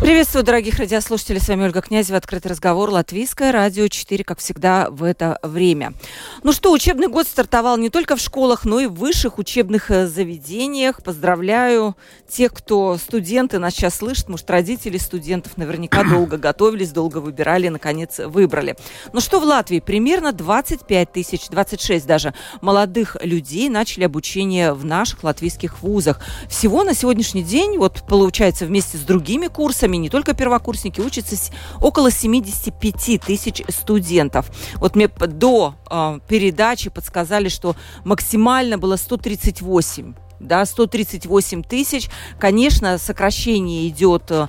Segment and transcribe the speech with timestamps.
[0.00, 1.40] Приветствую, дорогих радиослушателей.
[1.40, 2.18] С вами Ольга Князева.
[2.18, 2.90] Открытый разговор.
[2.90, 5.94] Латвийское радио 4, как всегда, в это время.
[6.42, 10.06] Ну что, учебный год стартовал не только в школах, но и в высших учебных э,
[10.06, 11.02] заведениях.
[11.02, 11.96] Поздравляю
[12.28, 14.28] тех, кто студенты нас сейчас слышат.
[14.28, 18.76] Может, родители студентов наверняка долго готовились, долго выбирали, наконец выбрали.
[19.14, 19.80] Ну что в Латвии?
[19.80, 26.20] Примерно 25 тысяч, 26 даже молодых людей начали обучение в наших латвийских вузах.
[26.50, 31.36] Всего на сегодняшний день, вот получается, вместе с другими курсами, курсами не только первокурсники, учатся
[31.80, 34.50] около 75 тысяч студентов.
[34.76, 42.08] Вот мне до э, передачи подсказали, что максимально было 138 да, 138 тысяч.
[42.38, 44.48] Конечно, сокращение идет э,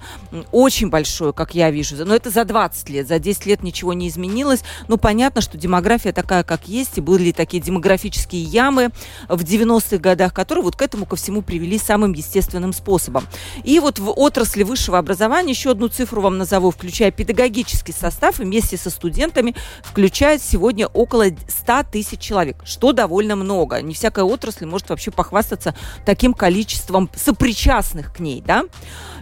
[0.51, 4.07] очень большое, как я вижу, но это за 20 лет, за 10 лет ничего не
[4.09, 4.63] изменилось.
[4.87, 8.89] Но понятно, что демография такая, как есть, и были такие демографические ямы
[9.29, 13.25] в 90-х годах, которые вот к этому ко всему привели самым естественным способом.
[13.63, 18.77] И вот в отрасли высшего образования, еще одну цифру вам назову, включая педагогический состав, вместе
[18.77, 23.81] со студентами включает сегодня около 100 тысяч человек, что довольно много.
[23.81, 28.65] Не всякая отрасль может вообще похвастаться таким количеством сопричастных к ней, да.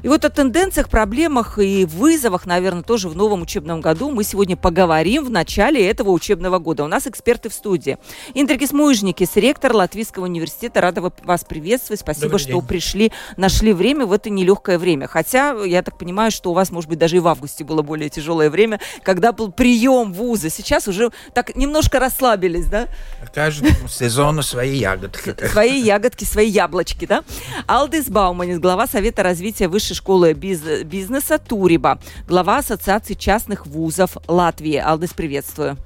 [0.03, 4.55] И вот о тенденциях, проблемах и вызовах, наверное, тоже в новом учебном году мы сегодня
[4.55, 6.83] поговорим в начале этого учебного года.
[6.83, 7.97] У нас эксперты в студии.
[8.35, 10.81] Индрикис Муижникис, ректор Латвийского университета.
[10.81, 12.01] Рада вас приветствовать.
[12.01, 15.07] Спасибо, что пришли, нашли время в это нелегкое время.
[15.07, 18.09] Хотя, я так понимаю, что у вас, может быть, даже и в августе было более
[18.09, 20.51] тяжелое время, когда был прием вуза.
[20.51, 22.89] Сейчас уже так немножко расслабились, да?
[23.33, 25.35] Каждому сезону свои ягодки.
[25.47, 27.23] Свои ягодки, свои яблочки, да?
[27.67, 34.78] Алдис Бауманис, глава Совета развития высшей школы биз- бизнеса Туриба, глава Ассоциации частных вузов Латвии.
[34.78, 35.78] Алдис, приветствую.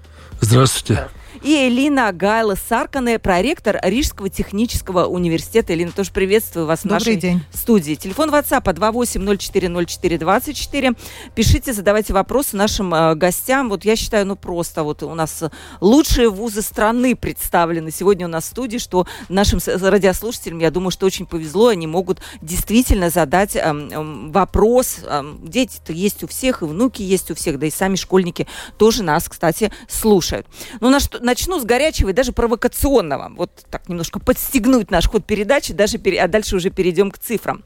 [0.41, 1.07] Здравствуйте
[1.43, 5.73] и Элина Гайла Саркане, проректор Рижского технического университета.
[5.73, 7.41] Элина, тоже приветствую вас Добрый в нашей день.
[7.53, 7.95] студии.
[7.95, 10.97] Телефон WhatsApp 28040424.
[11.35, 13.69] Пишите, задавайте вопросы нашим э, гостям.
[13.69, 15.43] Вот я считаю, ну просто вот у нас
[15.81, 21.05] лучшие вузы страны представлены сегодня у нас в студии, что нашим радиослушателям, я думаю, что
[21.05, 24.99] очень повезло, они могут действительно задать э, э, вопрос.
[25.03, 29.03] Э, дети-то есть у всех, и внуки есть у всех, да и сами школьники тоже
[29.03, 30.47] нас, кстати, слушают.
[30.79, 33.31] Ну, на что, начну с горячего и даже провокационного.
[33.35, 37.63] Вот так немножко подстегнуть наш ход передачи, даже, а дальше уже перейдем к цифрам.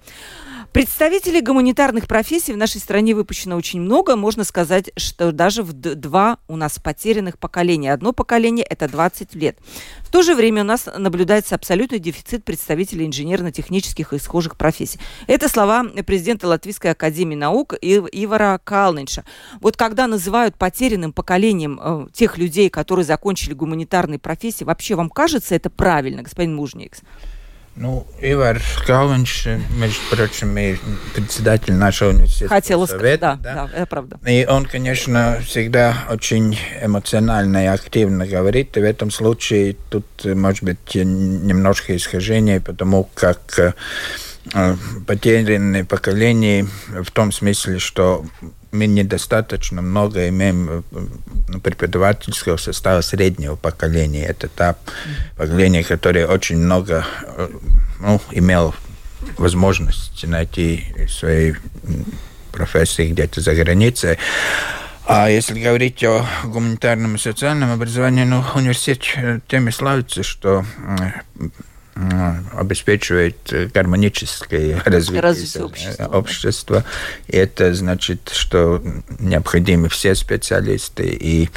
[0.73, 4.15] Представителей гуманитарных профессий в нашей стране выпущено очень много.
[4.15, 7.93] Можно сказать, что даже в два у нас потерянных поколения.
[7.93, 9.59] Одно поколение– это 20 лет.
[9.99, 14.99] В то же время у нас наблюдается абсолютный дефицит представителей инженерно-технических и схожих профессий.
[15.27, 19.25] Это слова президента Латвийской академии наук Ивара Калнинша.
[19.61, 25.53] Вот когда называют потерянным поколением э, тех людей, которые закончили гуманитарные профессии, вообще вам кажется
[25.53, 27.01] это правильно, господин Мужникс?
[27.75, 29.47] Ну, Ивар Калвинч,
[29.77, 30.75] между прочим, и
[31.15, 32.49] председатель нашего университета.
[32.49, 34.19] Хотела сказать, да, да, да, это правда.
[34.27, 40.63] И он, конечно, всегда очень эмоционально и активно говорит, и в этом случае тут, может
[40.63, 43.39] быть, немножко исхожение, потому как
[44.53, 44.75] э,
[45.07, 48.23] потерянные поколения в том смысле, что
[48.73, 50.83] мы недостаточно много имеем
[51.47, 54.25] ну, преподавательского состава среднего поколения.
[54.25, 54.75] Это та
[55.37, 57.05] поколение, которое очень много
[57.99, 58.73] ну, имело
[59.37, 61.55] возможность найти своей
[62.51, 64.17] профессии где-то за границей.
[65.05, 69.01] А если говорить о гуманитарном и социальном образовании, ну, университет
[69.47, 70.65] тем и славится, что
[72.53, 76.05] обеспечивает гармоническое развитие, развитие общества.
[76.05, 76.85] общества.
[77.27, 78.81] И это значит, что
[79.19, 81.05] необходимы все специалисты.
[81.05, 81.49] И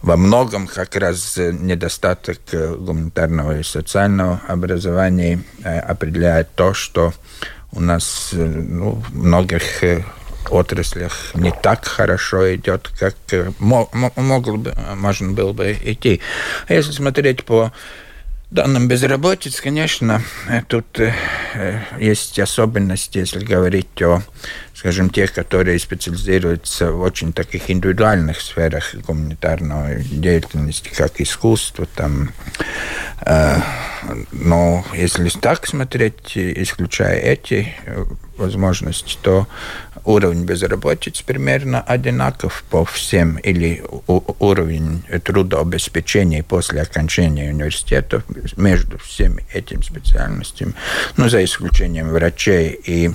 [0.00, 7.12] во многом как раз недостаток гуманитарного и социального образования определяет то, что
[7.72, 9.62] у нас ну, в многих
[10.50, 13.14] отраслях не так хорошо идет, как
[13.58, 16.20] могло бы, можно было бы идти.
[16.68, 17.72] А если смотреть по
[18.52, 20.22] данным безработицы, конечно,
[20.68, 21.12] тут э,
[21.98, 24.22] есть особенности, если говорить о,
[24.74, 32.30] скажем, тех, которые специализируются в очень таких индивидуальных сферах гуманитарной деятельности, как искусство, там.
[33.22, 33.56] Э,
[34.32, 37.74] но если так смотреть, исключая эти
[38.36, 39.46] возможности, то
[40.04, 48.22] уровень безработицы примерно одинаков по всем, или уровень трудообеспечения после окончания университета
[48.56, 50.74] между всеми этими специальностями,
[51.16, 53.10] ну, за исключением врачей и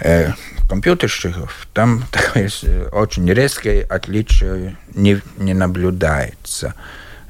[0.00, 0.32] э,
[0.68, 2.50] компьютерщиков, там такое
[2.92, 6.74] очень резкое отличие не, не наблюдается.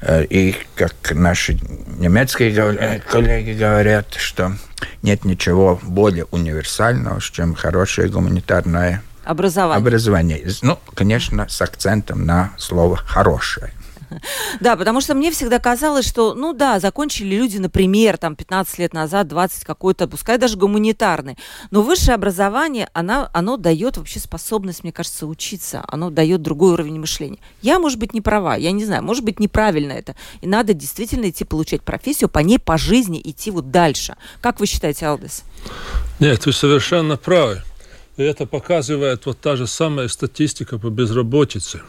[0.05, 1.57] Э, и как наши
[1.97, 4.53] немецкие э, коллеги говорят, что
[5.01, 9.81] нет ничего более универсального, чем хорошее гуманитарное образование.
[9.81, 10.47] образование.
[10.61, 13.71] Ну, конечно, с акцентом на слово «хорошее».
[14.59, 18.93] Да, потому что мне всегда казалось, что, ну да, закончили люди, например, там 15 лет
[18.93, 21.37] назад, 20 какой-то, пускай даже гуманитарный,
[21.71, 26.99] но высшее образование, она, оно дает вообще способность, мне кажется, учиться, оно дает другой уровень
[26.99, 27.39] мышления.
[27.61, 31.29] Я, может быть, не права, я не знаю, может быть, неправильно это, и надо действительно
[31.29, 34.15] идти получать профессию, по ней по жизни идти вот дальше.
[34.41, 35.43] Как вы считаете, Алдес?
[36.19, 37.61] Нет, вы совершенно правы.
[38.17, 41.81] И это показывает вот та же самая статистика по безработице.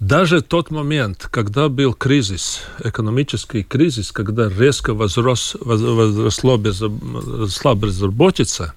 [0.00, 8.74] Даже тот момент, когда был кризис, экономический кризис, когда резко возрос, возросло возросла безработица,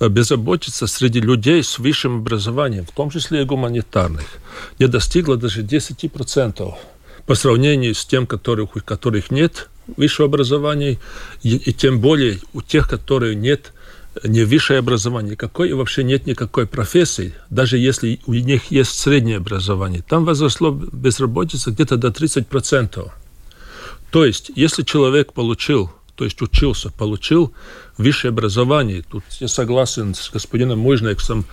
[0.00, 4.24] э, безработица среди людей с высшим образованием, в том числе и гуманитарных,
[4.78, 6.74] не достигла даже 10%
[7.26, 9.68] по сравнению с тем, которых, у которых нет
[9.98, 10.98] высшего образования,
[11.42, 13.74] и, и тем более у тех, которые нет
[14.24, 19.38] не высшее образование никакое, и вообще нет никакой профессии, даже если у них есть среднее
[19.38, 20.02] образование.
[20.06, 23.10] Там возросло безработица где-то до 30%.
[24.10, 27.52] То есть, если человек получил, то есть учился, получил
[27.98, 31.44] высшее образование, тут я согласен с господином Мужниксом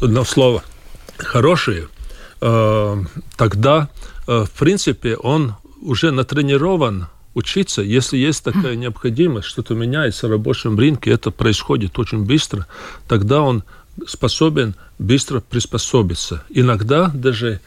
[0.00, 0.64] на слово
[1.18, 1.88] «хорошее»,
[2.40, 3.04] э,
[3.36, 3.88] тогда,
[4.26, 10.78] э, в принципе, он уже натренирован учиться, если есть такая необходимость, что-то меняется на рабочем
[10.78, 12.66] рынке, это происходит очень быстро,
[13.08, 13.64] тогда он
[14.06, 16.44] способен быстро приспособиться.
[16.50, 17.60] Иногда даже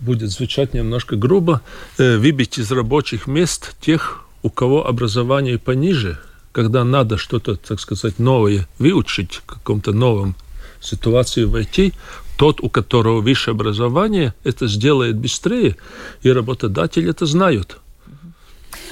[0.00, 1.60] будет звучать немножко грубо,
[1.98, 6.18] э, выбить из рабочих мест тех, у кого образование пониже,
[6.52, 10.36] когда надо что-то, так сказать, новое выучить, в каком-то новом
[10.80, 11.92] ситуации войти,
[12.36, 15.76] тот, у которого высшее образование, это сделает быстрее,
[16.22, 17.78] и работодатели это знают.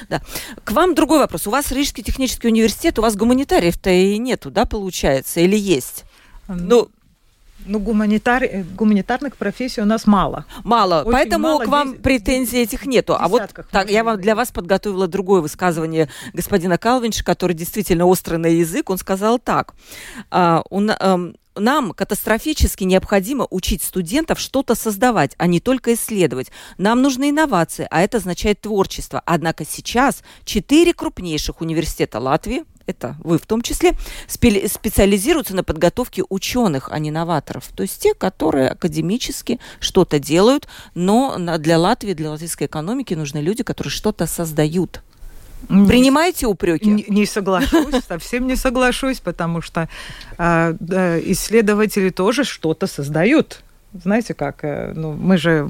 [0.09, 0.23] Да.
[0.65, 1.47] К вам другой вопрос.
[1.47, 6.05] У вас Рижский технический университет, у вас гуманитариев-то и нету, да, получается, или есть?
[6.49, 6.89] Ну,
[7.67, 8.45] ну, гуманитар...
[8.77, 10.45] гуманитарных профессий у нас мало.
[10.65, 13.17] Мало, Очень поэтому мало, к вам десять, претензий этих нету.
[13.19, 18.37] А вот так, я вам, для вас подготовила другое высказывание господина Калвинша, который действительно острый
[18.37, 18.91] на язык.
[18.91, 19.75] Он сказал так.
[20.31, 26.51] А, он, а, нам катастрофически необходимо учить студентов что-то создавать, а не только исследовать.
[26.79, 29.23] Нам нужны инновации, а это означает творчество.
[29.25, 33.93] Однако сейчас четыре крупнейших университета Латвии, это вы в том числе,
[34.29, 37.69] специализируются на подготовке ученых, а не новаторов.
[37.75, 43.63] То есть те, которые академически что-то делают, но для Латвии, для латвийской экономики нужны люди,
[43.63, 45.03] которые что-то создают.
[45.69, 46.91] Принимаете упреки?
[46.91, 49.89] Не, не соглашусь, совсем не соглашусь, потому что
[50.39, 50.75] э,
[51.27, 53.63] исследователи тоже что-то создают
[54.03, 55.69] знаете как, э, ну, мы же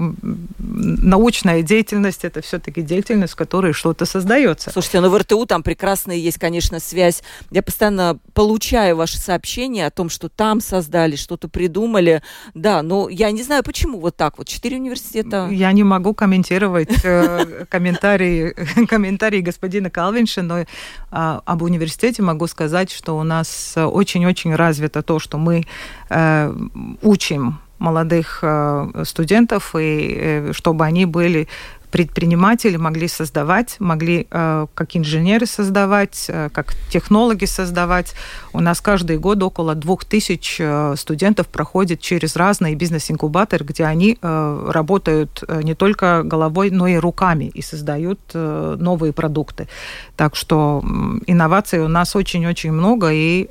[0.59, 4.71] научная деятельность это все-таки деятельность, в которой что-то создается.
[4.71, 7.23] Слушайте, ну в РТУ там прекрасная есть, конечно, связь.
[7.51, 12.23] Я постоянно получаю ваши сообщения о том, что там создали, что-то придумали.
[12.55, 14.49] Да, но я не знаю, почему вот так вот.
[14.49, 15.49] Четыре университета.
[15.51, 18.55] Я не могу комментировать э, комментарии,
[18.87, 20.65] комментарии господина Калвинша, но
[21.11, 25.65] а, об университете могу сказать, что у нас очень-очень развито то, что мы
[26.09, 26.55] э,
[27.03, 31.47] учим молодых э, студентов, и э, чтобы они были
[31.91, 38.15] предприниматели могли создавать, могли э, как инженеры создавать, как технологи создавать.
[38.53, 40.61] У нас каждый год около двух тысяч
[40.97, 47.63] студентов проходит через разные бизнес-инкубаторы, где они работают не только головой, но и руками и
[47.63, 49.69] создают новые продукты.
[50.17, 50.83] Так что
[51.29, 53.49] инноваций у нас очень-очень много, и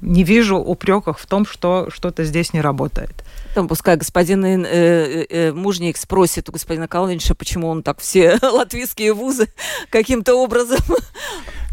[0.00, 3.21] не вижу упреков в том, что что-то здесь не работает.
[3.54, 8.38] Там пускай господин э, э, э, Мужник спросит у господина Калнинша, почему он так все
[8.42, 9.48] латвийские вузы
[9.90, 10.80] каким-то образом...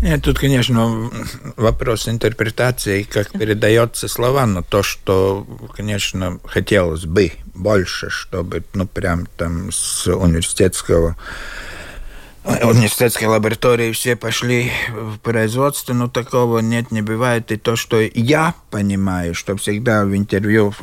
[0.01, 1.11] Нет, тут, конечно,
[1.57, 5.45] вопрос интерпретации, как передается слова, но то, что,
[5.75, 11.17] конечно, хотелось бы больше, чтобы, ну, прям там с университетского
[12.45, 17.51] университетской лаборатории все пошли в производство, но такого нет, не бывает.
[17.51, 20.73] И то, что я понимаю, что всегда в интервью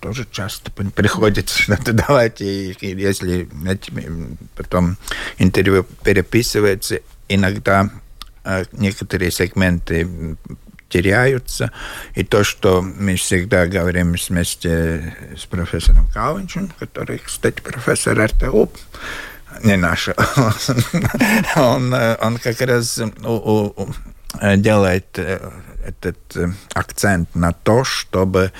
[0.00, 3.48] тоже часто приходится что-то давать, и если
[4.56, 4.96] потом
[5.38, 7.90] интервью переписывается, иногда
[8.72, 10.36] некоторые сегменты
[10.88, 11.70] теряются.
[12.14, 18.72] И то, что мы всегда говорим вместе с профессором Калвинчем, который, кстати, профессор РТУ,
[19.62, 20.08] не наш,
[21.56, 23.00] он, он как раз
[24.56, 26.36] делает этот
[26.74, 28.52] акцент на то, чтобы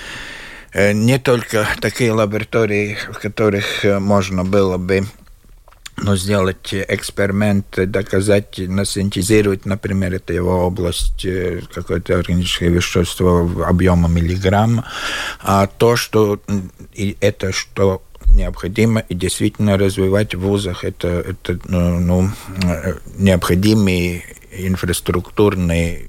[0.73, 5.05] не только такие лаборатории, в которых можно было бы
[6.03, 14.85] но сделать эксперимент, доказать, насинтезировать, например, это его область, э, какое-то органическое вещество объема миллиграмма,
[15.41, 16.41] а то, что
[16.93, 18.01] и это, что
[18.33, 22.29] необходимо и действительно развивать в вузах, это, это ну, ну
[22.63, 26.07] э, необходимый инфраструктурный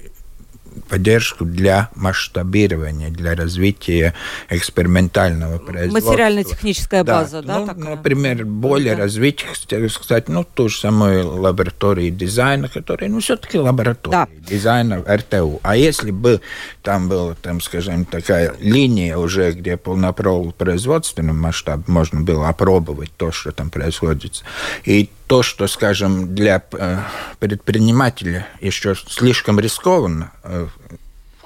[0.91, 4.13] поддержку для масштабирования, для развития
[4.49, 6.11] экспериментального производства.
[6.11, 7.53] Материально-техническая база, да?
[7.53, 7.95] да ну, такая?
[7.95, 9.03] Например, более да.
[9.03, 14.27] развить, кстати, ну, ту же самую лабораторию дизайна, которая, ну, все-таки лаборатория да.
[14.45, 15.61] дизайна РТУ.
[15.63, 16.41] А если бы
[16.81, 23.31] там была, там, скажем, такая линия уже, где полнопровод производственный масштаб, можно было опробовать то,
[23.31, 24.43] что там происходит,
[24.83, 26.97] и то, что, скажем, для э,
[27.39, 30.67] предпринимателя еще слишком рискованно э,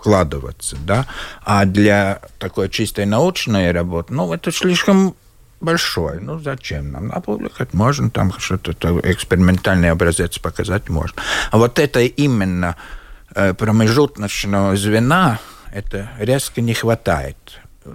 [0.05, 1.07] вкладываться, да,
[1.43, 5.15] а для такой чистой научной работы, ну, это слишком
[5.59, 6.19] большой.
[6.21, 7.11] Ну, зачем нам?
[7.11, 11.19] Опубликовать можно, там что-то, экспериментальный образец показать можно.
[11.49, 12.75] А вот это именно
[13.33, 15.39] э, промежуточного звена,
[15.73, 17.37] это резко не хватает.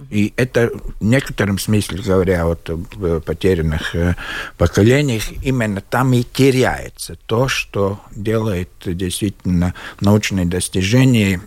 [0.09, 4.15] И это в некотором смысле, говоря вот о потерянных э,
[4.57, 11.41] поколениях, именно там и теряется то, что делает действительно научные достижения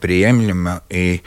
[0.00, 1.22] приемлемо и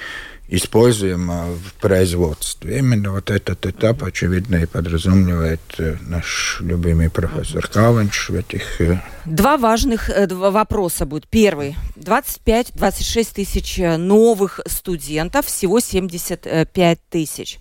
[0.52, 2.80] используемо в производстве.
[2.80, 8.82] Именно вот этот этап, очевидно, и подразумевает э, наш любимый профессор Каванч в этих...
[8.82, 11.28] Э, Два важных э, два вопроса будет.
[11.30, 11.78] Первый.
[11.96, 17.58] 25-26 тысяч новых студентов, всего 75 тысяч.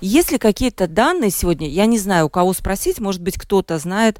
[0.00, 4.18] Есть ли какие-то данные сегодня, я не знаю, у кого спросить, может быть, кто-то знает,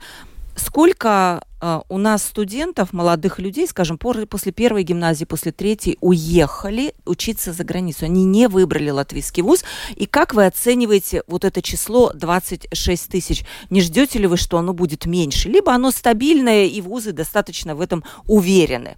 [0.54, 1.42] сколько
[1.88, 8.04] у нас студентов, молодых людей, скажем, после первой гимназии, после третьей, уехали учиться за границу.
[8.04, 9.64] Они не выбрали латвийский вуз.
[9.94, 13.44] И как вы оцениваете вот это число 26 тысяч?
[13.70, 15.48] Не ждете ли вы, что оно будет меньше?
[15.48, 18.96] Либо оно стабильное, и вузы достаточно в этом уверены?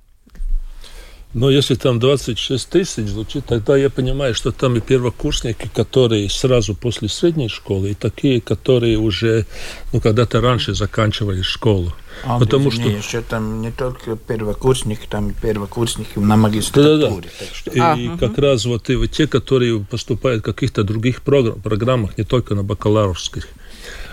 [1.35, 6.75] Но если там 26 тысяч звучит, тогда я понимаю, что там и первокурсники, которые сразу
[6.75, 9.45] после средней школы, и такие, которые уже
[9.93, 11.93] ну, когда-то раньше заканчивали школу.
[12.25, 12.82] А, Потому что...
[12.82, 16.98] еще там не только первокурсники, там и первокурсники на магистратуре.
[17.00, 17.46] Да, да, да.
[17.52, 17.70] Что...
[17.70, 18.40] И а, как угу.
[18.40, 22.64] раз вот и вот те, которые поступают в каких-то других программ, программах, не только на
[22.64, 23.48] бакалаврских.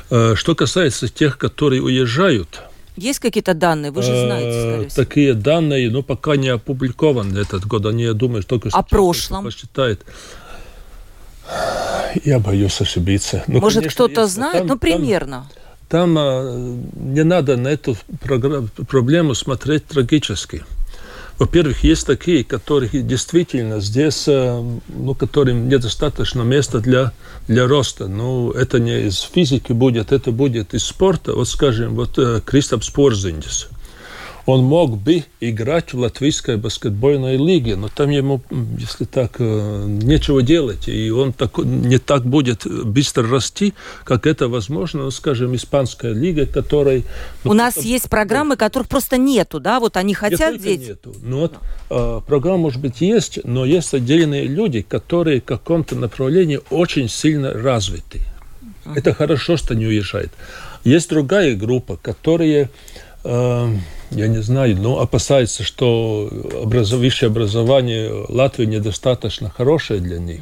[0.10, 2.62] Э, что касается тех, которые уезжают,
[2.98, 3.92] есть какие-то данные?
[3.92, 5.06] Вы же э, знаете, скорее всего.
[5.06, 7.86] Такие данные, но пока не опубликованы этот год.
[7.86, 8.78] Они, я думаю, только что...
[8.78, 9.44] О прошлом?
[9.44, 10.06] Посчитает.
[12.24, 13.44] Я боюсь ошибиться.
[13.48, 14.60] Но, Может, кто-то знает?
[14.60, 15.48] Там, ну, примерно.
[15.54, 15.65] Там,
[15.96, 17.96] там а, не надо на эту
[18.90, 20.66] проблему смотреть трагически.
[21.40, 27.14] Во-первых, есть такие, которые действительно здесь, э, ну, которым недостаточно места для,
[27.48, 28.08] для роста.
[28.08, 31.32] Ну, это не из физики будет, это будет из спорта.
[31.32, 33.70] Вот, скажем, вот э, Кристопс Порзиндис
[34.46, 38.42] он мог бы играть в латвийской баскетбольной лиге, но там ему,
[38.78, 43.74] если так, э, нечего делать, и он так, не так будет быстро расти,
[44.04, 47.06] как это возможно, ну, скажем, испанская лига, которой...
[47.44, 50.90] У вот нас это, есть программы, которых просто нету, да, вот они хотят дети.
[50.90, 51.16] Нету.
[51.24, 51.54] Ну, вот,
[51.90, 57.52] э, программа, может быть, есть, но есть отдельные люди, которые в каком-то направлении очень сильно
[57.52, 58.22] развиты.
[58.94, 60.32] Это хорошо, что не уезжает.
[60.84, 62.70] Есть другая группа, которые
[63.26, 66.30] Эм, я не знаю, но опасается, что
[66.62, 67.00] образов...
[67.00, 70.42] высшее образование Латвии недостаточно хорошее для них.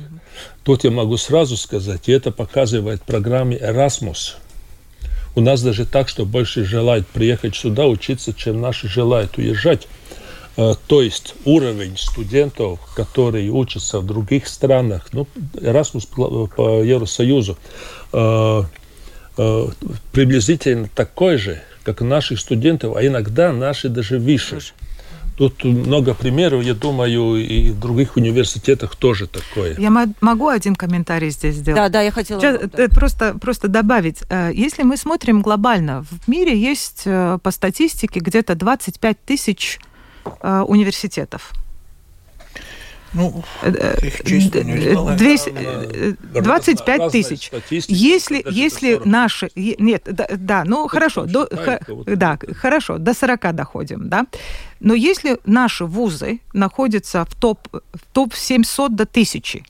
[0.63, 4.35] Тут я могу сразу сказать, и это показывает программе Erasmus.
[5.35, 9.87] У нас даже так, что больше желают приехать сюда учиться, чем наши желают уезжать.
[10.55, 16.07] Э, то есть уровень студентов, которые учатся в других странах, ну, Erasmus
[16.55, 17.57] по Евросоюзу,
[18.11, 18.63] э,
[19.37, 19.67] э,
[20.11, 24.59] приблизительно такой же, как наших студентов, а иногда наши даже выше.
[25.35, 29.75] Тут много примеров, я думаю, и в других университетах тоже такое.
[29.79, 29.89] Я
[30.21, 31.81] могу один комментарий здесь сделать?
[31.81, 32.39] Да, да, я хотела.
[32.39, 32.83] Сейчас, да.
[32.83, 34.19] Э, просто, просто добавить.
[34.29, 39.79] Э, если мы смотрим глобально, в мире есть э, по статистике где-то 25 тысяч
[40.41, 41.51] университетов.
[43.13, 43.43] Ну,
[46.33, 47.51] 25 тысяч.
[47.87, 49.49] Если, если наши...
[49.55, 54.25] Нет, да, да ну хорошо, до, х, да, хорошо, до 40 доходим, да.
[54.79, 59.63] Но если наши вузы находятся в топ, в топ 700 до 1000,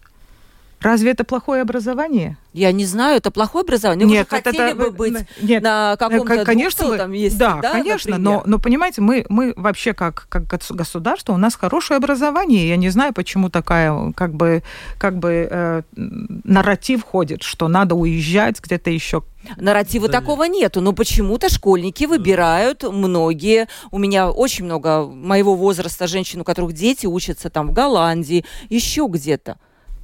[0.84, 2.38] Разве это плохое образование?
[2.52, 4.06] Я не знаю, это плохое образование.
[4.06, 7.72] Нет, вы это, хотели это, бы быть нет, на каком-то конечно, там есть, да, да,
[7.72, 12.68] конечно, но, но понимаете, мы, мы вообще как, как государство, у нас хорошее образование.
[12.68, 14.62] Я не знаю, почему такая как бы,
[14.98, 19.24] как бы э, нарратив ходит, что надо уезжать где-то еще
[19.58, 20.54] Нарратива да такого нет.
[20.54, 23.68] нету, но почему-то школьники выбирают многие.
[23.92, 29.08] У меня очень много моего возраста женщин, у которых дети учатся там в Голландии, еще
[29.10, 29.58] где-то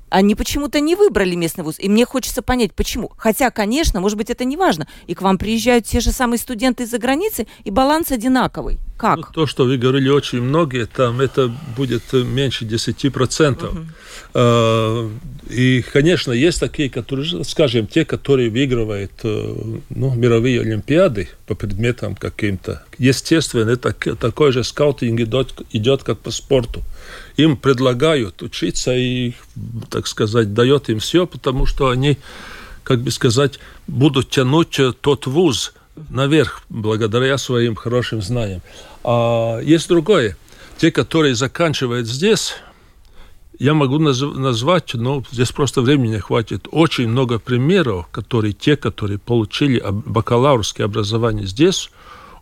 [0.09, 1.75] они почему-то не выбрали местный вуз.
[1.79, 3.11] И мне хочется понять, почему.
[3.17, 4.87] Хотя, конечно, может быть, это не важно.
[5.07, 8.79] И к вам приезжают те же самые студенты из-за границы, и баланс одинаковый.
[8.99, 9.17] Как?
[9.17, 13.65] Ну, то, что вы говорили, очень многие, там это будет меньше 10%.
[13.65, 13.77] Угу.
[14.33, 15.09] А,
[15.49, 19.55] и, конечно, есть такие, которые, скажем, те, которые выигрывают э,
[19.89, 22.83] ну, мировые олимпиады по предметам каким-то.
[22.97, 26.83] Естественно, это такой же скаутинг идет, идет, как по спорту
[27.37, 29.31] им предлагают учиться и,
[29.89, 32.17] так сказать, дает им все, потому что они,
[32.83, 35.73] как бы сказать, будут тянуть тот вуз
[36.09, 38.61] наверх благодаря своим хорошим знаниям.
[39.03, 40.37] А есть другое.
[40.77, 42.55] Те, которые заканчивают здесь,
[43.59, 48.77] я могу наз- назвать, но здесь просто времени не хватит, очень много примеров, которые те,
[48.77, 51.89] которые получили бакалаврское образование здесь,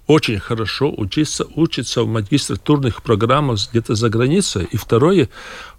[0.05, 4.67] очень хорошо учиться, учиться в магистратурных программах где-то за границей.
[4.71, 5.29] И второе,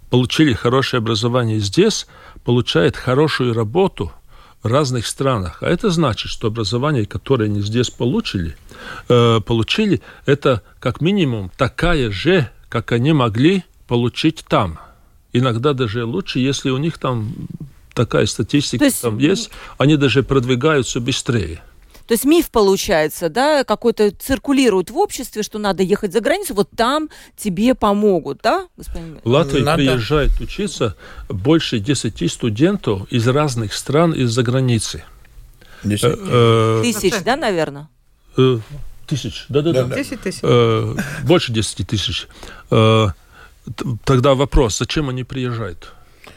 [0.09, 2.07] получили хорошее образование здесь,
[2.43, 4.11] получают хорошую работу
[4.63, 5.61] разных странах.
[5.61, 8.57] А это значит, что образование, которое они здесь получили,
[9.07, 14.79] э, получили, это как минимум такая же, как они могли получить там.
[15.31, 17.33] Иногда даже лучше, если у них там
[17.93, 19.01] такая статистика есть...
[19.01, 21.61] там есть, они даже продвигаются быстрее.
[22.09, 26.67] То есть миф получается, да, какой-то циркулирует в обществе, что надо ехать за границу, вот
[26.75, 29.19] там тебе помогут, да, господин?
[29.23, 29.75] В надо.
[29.75, 30.95] приезжает учиться
[31.27, 35.03] больше 10 студентов из разных стран из-за границы.
[35.83, 37.89] Э, э, тысяч, да, наверное?
[38.37, 38.57] Э,
[39.05, 39.95] тысяч, да-да-да.
[39.95, 40.41] 10 тысяч.
[41.27, 42.27] Больше 10 тысяч.
[42.69, 45.93] Тогда вопрос, зачем они приезжают?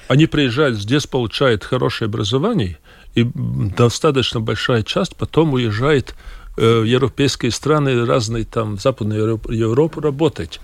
[0.09, 2.79] Они приезжают, здесь получают хорошее образование,
[3.15, 6.15] и достаточно большая часть потом уезжает
[6.57, 10.61] э, в европейские страны, разные там, в Западную Европу работать.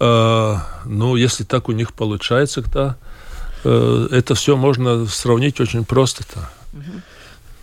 [0.00, 2.96] Э, ну, если так у них получается, то
[3.64, 6.50] э, это все можно сравнить очень просто-то.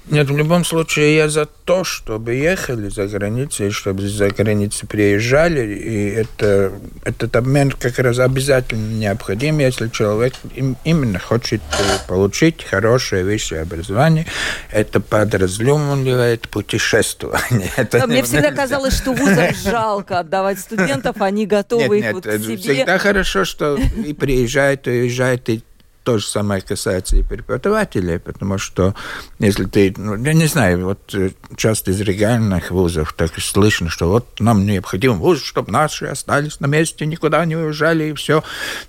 [0.07, 5.73] Нет, в любом случае я за то, чтобы ехали за границей, чтобы за границей приезжали,
[5.73, 12.63] и это, этот обмен как раз обязательно необходим, если человек им, именно хочет э, получить
[12.63, 14.27] хорошее высшее образование.
[14.71, 17.71] Это подразумевает путешествование.
[17.77, 22.43] Это Мне всегда казалось, что вузам жалко отдавать студентов, они готовы нет, их нет, вот
[22.43, 22.57] себе...
[22.57, 25.63] Всегда хорошо, что и приезжают, и уезжают, и
[26.05, 28.93] то же самое касается и преподавателей, потому что
[29.39, 34.09] если ты, ну, я не знаю, вот э, часто из региональных вузов так слышно, что
[34.09, 38.43] вот нам необходим вуз, чтобы наши остались на месте, никуда не уезжали, и все.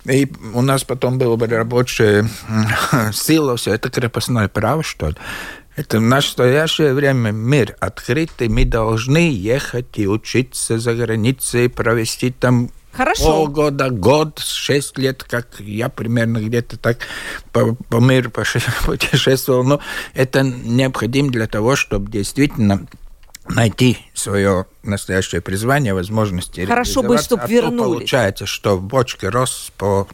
[0.05, 2.29] И у нас потом было бы рабочая
[3.13, 5.17] сила, все это крепостное право, что ли.
[5.75, 12.71] Это в настоящее время мир открытый, мы должны ехать и учиться за границей, провести там
[12.97, 13.25] Хорошо.
[13.25, 16.99] Полгода, год, шесть лет, как я примерно где-то так
[17.53, 18.31] по, по миру
[18.87, 19.65] путешествовал.
[19.65, 19.81] Но
[20.15, 22.87] это необходимо для того, чтобы действительно
[23.49, 27.99] найти свое настоящее призвание, возможности Хорошо бы, чтобы а вернулись.
[27.99, 30.09] получается, что в бочке рос по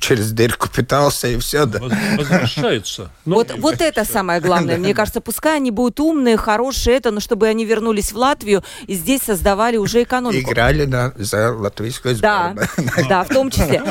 [0.00, 1.80] через дырку питался и все, да.
[2.16, 3.10] Возвращаются.
[3.24, 4.78] Вот, вот это самое главное.
[4.78, 8.94] Мне кажется, пускай они будут умные, хорошие, это, но чтобы они вернулись в Латвию и
[8.94, 10.50] здесь создавали уже экономику.
[10.50, 12.68] Играли на, за латвийскую сборную.
[12.76, 13.82] Да, да, в том числе.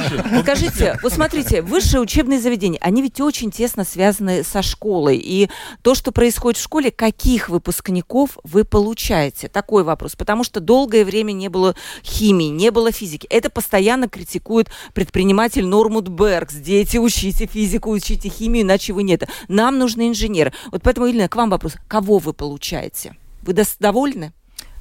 [0.42, 5.18] Скажите, вот смотрите, высшие учебные заведения, они ведь очень тесно связаны со школой.
[5.18, 5.50] И
[5.82, 9.50] то, что происходит в школе, каких выпускников вы получаете?
[9.50, 10.16] Такой вопрос.
[10.16, 13.28] Потому что долгое время не было химии, не было физики.
[13.30, 16.56] Это постоянно критикуют предприниматели учитель Нормут Беркс.
[16.56, 19.28] Дети, учите физику, учите химию, иначе вы нет.
[19.47, 20.51] Нам нужны инженеры.
[20.71, 21.73] Вот поэтому, Елена, к вам вопрос.
[21.88, 23.15] Кого вы получаете?
[23.43, 24.32] Вы довольны?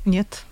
[0.07, 0.45] Нет.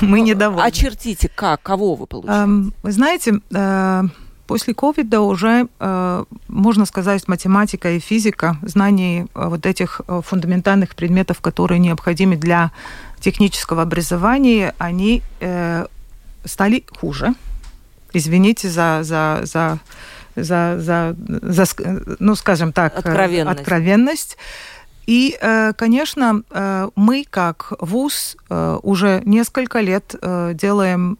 [0.00, 0.66] Мы недовольны.
[0.66, 2.72] Очертите, как, кого вы получаете?
[2.82, 4.02] Вы знаете, э,
[4.46, 11.40] после ковида уже, э, можно сказать, математика и физика, знание э, вот этих фундаментальных предметов,
[11.40, 12.70] которые необходимы для
[13.20, 15.22] технического образования, они
[16.44, 17.34] стали хуже
[18.16, 19.78] извините за, за, за,
[20.36, 21.66] за, за, за
[22.18, 23.60] ну, скажем так, откровенность.
[23.60, 24.36] откровенность.
[25.06, 25.38] И,
[25.76, 26.42] конечно,
[26.96, 28.36] мы как ВУЗ
[28.82, 30.16] уже несколько лет
[30.54, 31.16] делаем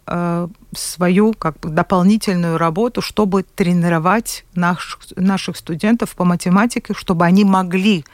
[0.74, 8.04] свою как бы, дополнительную работу, чтобы тренировать наш, наших студентов по математике, чтобы они могли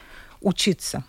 [0.43, 1.05] учиться.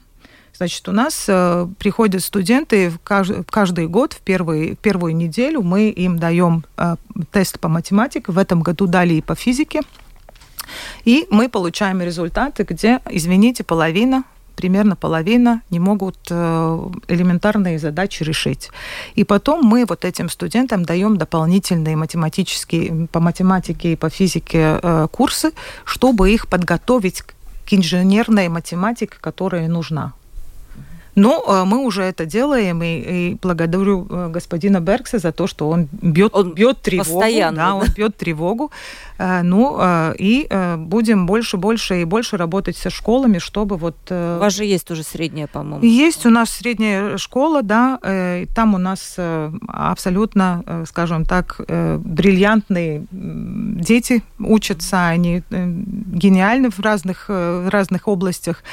[0.56, 5.90] Значит, у нас э, приходят студенты в каждый, каждый год, в первый, первую неделю мы
[5.90, 6.96] им даем э,
[7.32, 8.32] тест по математике.
[8.32, 9.82] В этом году дали и по физике.
[11.06, 14.24] И мы получаем результаты, где, извините, половина
[14.56, 18.70] примерно половина не могут э, элементарные задачи решить.
[19.16, 25.08] И потом мы вот этим студентам даем дополнительные математические по математике и по физике э,
[25.12, 25.54] курсы,
[25.86, 27.34] чтобы их подготовить к
[27.72, 30.14] инженерной математике, которая нужна.
[31.16, 35.48] Но ну, э, мы уже это делаем, и, и благодарю э, господина Беркса за то,
[35.48, 37.20] что он бьет, он бьет тревогу.
[37.20, 37.58] Постоянно.
[37.58, 38.72] Да, он бьет тревогу.
[39.20, 39.80] Э, ну,
[40.18, 40.48] и
[40.78, 43.96] будем больше, больше и больше работать со школами, чтобы вот...
[44.10, 45.86] У вас же есть уже средняя, по-моему.
[45.86, 48.00] Есть у нас средняя школа, да.
[48.56, 49.18] Там у нас
[49.68, 58.64] абсолютно, скажем так, бриллиантные дети учатся, они гениальны в разных, разных областях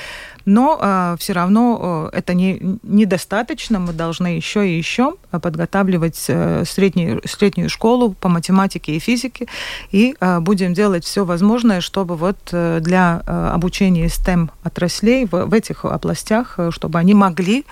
[0.45, 3.79] но э, все равно э, это не, недостаточно.
[3.79, 9.47] Мы должны еще и еще подготавливать э, среднюю, среднюю школу по математике и физике,
[9.91, 15.47] и э, будем делать все возможное, чтобы вот э, для э, обучения STEM отраслей в,
[15.47, 17.65] в этих областях, э, чтобы они могли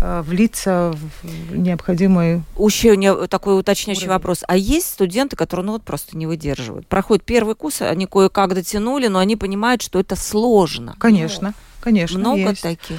[0.00, 2.42] э, влиться в необходимые...
[2.58, 4.14] Еще не такой уточняющий уровень.
[4.14, 4.44] вопрос.
[4.46, 6.86] А есть студенты, которые ну, вот просто не выдерживают?
[6.86, 10.94] Проходят первый курс, они кое-как дотянули, но они понимают, что это сложно.
[10.98, 11.54] Конечно.
[11.84, 12.62] Конечно, Много есть.
[12.62, 12.98] таких?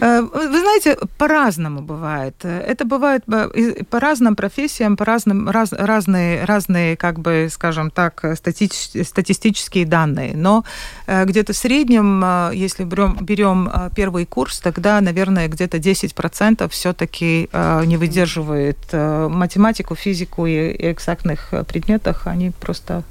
[0.00, 2.44] Э, вы знаете, по-разному бывает.
[2.44, 8.68] Это бывает по разным профессиям, по разным раз, разные разные, как бы, скажем так, стати,
[9.02, 10.36] статистические данные.
[10.36, 10.64] Но
[11.06, 17.48] э, где-то в среднем, э, если берем, берем первый курс, тогда, наверное, где-то 10% все-таки
[17.84, 22.26] не выдерживает математику, физику и, и экзактных предметах.
[22.26, 23.02] Они просто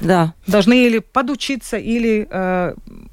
[0.00, 0.34] да.
[0.46, 2.28] должны или подучиться, или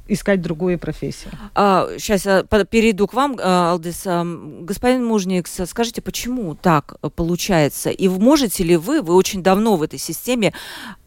[0.07, 1.31] искать другую профессию.
[1.53, 4.03] А, сейчас я перейду к вам, а, Алдис.
[4.05, 4.23] А,
[4.61, 7.89] господин Мужникс, скажите, почему так получается?
[7.89, 10.53] И можете ли вы, вы очень давно в этой системе,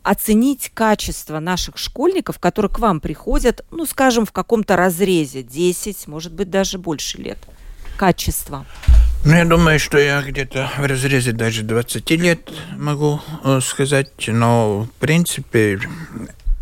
[0.02, 6.32] оценить качество наших школьников, которые к вам приходят, ну, скажем, в каком-то разрезе 10, может
[6.32, 7.38] быть, даже больше лет?
[7.96, 8.64] Качество.
[9.24, 14.84] Ну, я думаю, что я где-то в разрезе даже 20 лет могу э, сказать, но,
[14.84, 15.80] в принципе,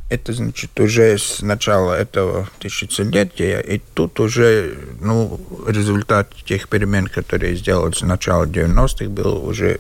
[0.09, 7.57] это значит уже с начала этого тысячелетия, и тут уже ну, результат тех перемен, которые
[7.57, 9.79] сделали с начала 90-х, был уже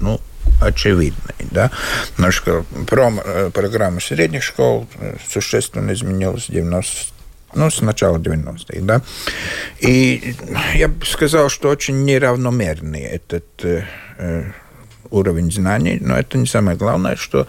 [0.00, 0.20] ну,
[0.60, 1.34] очевидный.
[1.50, 1.70] Да?
[2.18, 7.19] Немножко пром, э, программа средних школ э, существенно изменилась в 90
[7.54, 9.02] ну, с начала 90-х, да.
[9.80, 10.34] И
[10.74, 13.84] я бы сказал, что очень неравномерный этот э,
[14.18, 14.44] э
[15.10, 17.48] уровень знаний, но это не самое главное, что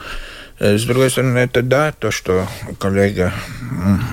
[0.62, 3.34] Э, с другой стороны, это да, то, что коллега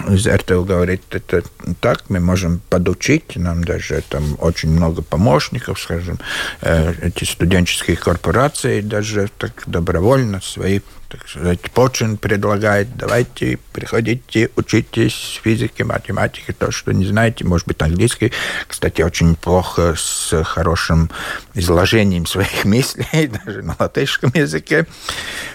[0.09, 1.43] из РТЛ говорит, это
[1.81, 6.19] так, мы можем подучить, нам даже там очень много помощников, скажем,
[6.63, 15.41] э, эти студенческие корпорации даже так добровольно свои так сказать, почин предлагает, давайте приходите, учитесь
[15.43, 18.33] физике, математике, то, что не знаете, может быть, английский.
[18.67, 21.11] Кстати, очень плохо с хорошим
[21.55, 24.87] изложением своих мыслей, даже на латышском языке.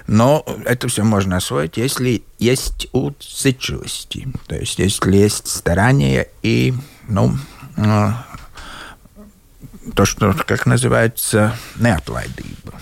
[0.07, 6.73] Но это все можно освоить, если есть усидчивость, то есть если есть старание и,
[7.07, 7.37] ну,
[7.77, 8.11] э,
[9.95, 12.73] то, что, как называется, неотlaidība.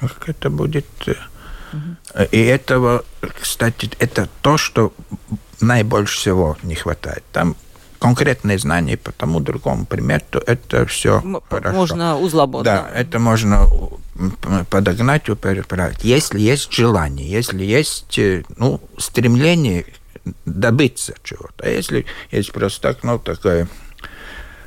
[0.00, 0.86] Как это будет
[2.14, 3.04] э, и этого,
[3.40, 4.92] кстати, это то, что
[5.60, 7.24] наибольше всего не хватает.
[7.32, 7.56] Там
[7.98, 11.76] конкретные знания по тому другому предмету, это все М- хорошо.
[11.76, 12.64] Можно узлоботно.
[12.64, 13.66] Да, это можно
[14.70, 16.04] подогнать, переправить.
[16.04, 19.86] Если есть желание, если есть э, ну, стремление
[20.44, 21.64] добиться чего-то.
[21.64, 23.68] А если есть просто так, ну, такое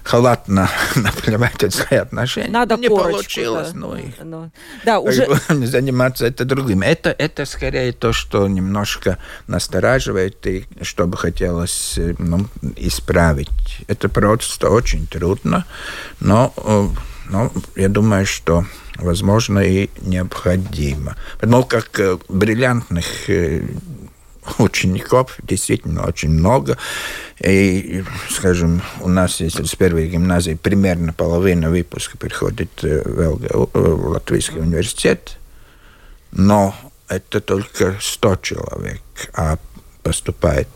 [0.10, 2.50] халатно наплевать от свои отношения.
[2.50, 3.80] Надо не корочку, получилось, да.
[3.80, 4.52] ну и ну,
[4.84, 5.28] да, уже...
[5.50, 6.82] заниматься это другим.
[6.82, 13.86] Это, это скорее то, что немножко настораживает и что бы хотелось э, ну, исправить.
[13.88, 15.66] Это просто очень трудно,
[16.20, 16.88] но, э,
[17.30, 21.18] но я думаю, что возможно и необходимо.
[21.40, 23.06] Потому как э, бриллиантных
[24.58, 26.78] учеников действительно очень много.
[27.40, 34.10] И, скажем, у нас есть с первой гимназии примерно половина выпуска приходит в, ЛГ, в
[34.10, 35.38] Латвийский университет,
[36.32, 36.76] но
[37.08, 39.02] это только 100 человек,
[39.34, 39.58] а
[40.04, 40.68] поступает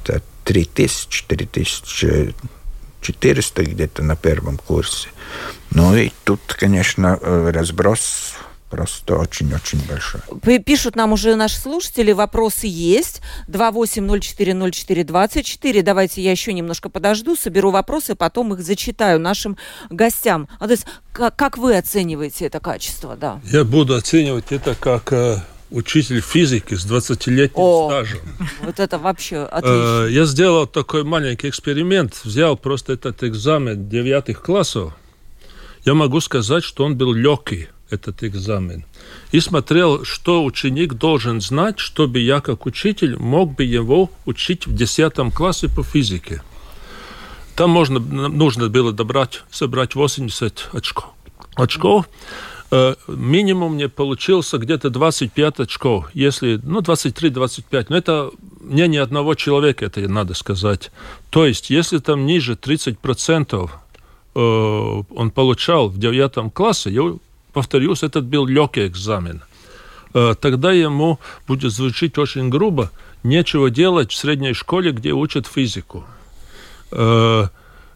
[0.43, 5.09] 3000, 3400 где-то на первом курсе.
[5.71, 8.35] Ну и тут, конечно, э, разброс
[8.73, 10.21] просто очень-очень большой.
[10.65, 13.21] Пишут нам уже наши слушатели, вопросы есть.
[13.47, 15.83] 28040424.
[15.83, 19.57] Давайте я еще немножко подожду, соберу вопросы, потом их зачитаю нашим
[19.91, 20.47] гостям.
[20.59, 23.15] Адес, как, как вы оцениваете это качество?
[23.15, 23.39] Да.
[23.43, 25.37] Я буду оценивать это как э,
[25.69, 28.21] учитель физики с 20-летним О, стажем.
[28.63, 30.07] Вот это вообще э, отлично.
[30.07, 32.19] Я сделал такой маленький эксперимент.
[32.23, 34.93] Взял просто этот экзамен девятых классов.
[35.85, 38.85] Я могу сказать, что он был легкий этот экзамен,
[39.31, 44.75] и смотрел, что ученик должен знать, чтобы я, как учитель, мог бы его учить в
[44.75, 46.41] 10 классе по физике.
[47.55, 51.09] Там можно, нужно было добрать, собрать 80 очков.
[51.55, 52.09] очков.
[52.71, 59.35] Э, минимум мне получился где-то 25 очков, если, ну, 23-25, но это мне ни одного
[59.35, 60.91] человека, это надо сказать.
[61.29, 63.69] То есть, если там ниже 30%
[64.35, 66.89] э, он получал в 9 классе,
[67.53, 69.41] повторюсь, этот был легкий экзамен.
[70.13, 72.91] Э, тогда ему будет звучить очень грубо,
[73.23, 76.05] нечего делать в средней школе, где учат физику.
[76.91, 77.47] Э,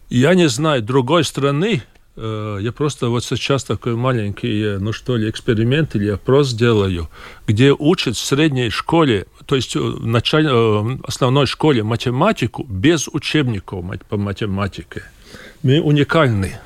[0.10, 1.84] я не знаю другой страны,
[2.16, 7.10] э, я просто вот сейчас такой маленький, ну что ли, эксперимент или опрос делаю,
[7.46, 10.48] где учат в средней школе, то есть в началь,
[11.04, 15.04] основной школе математику без учебников по математике.
[15.62, 16.60] Мы уникальны.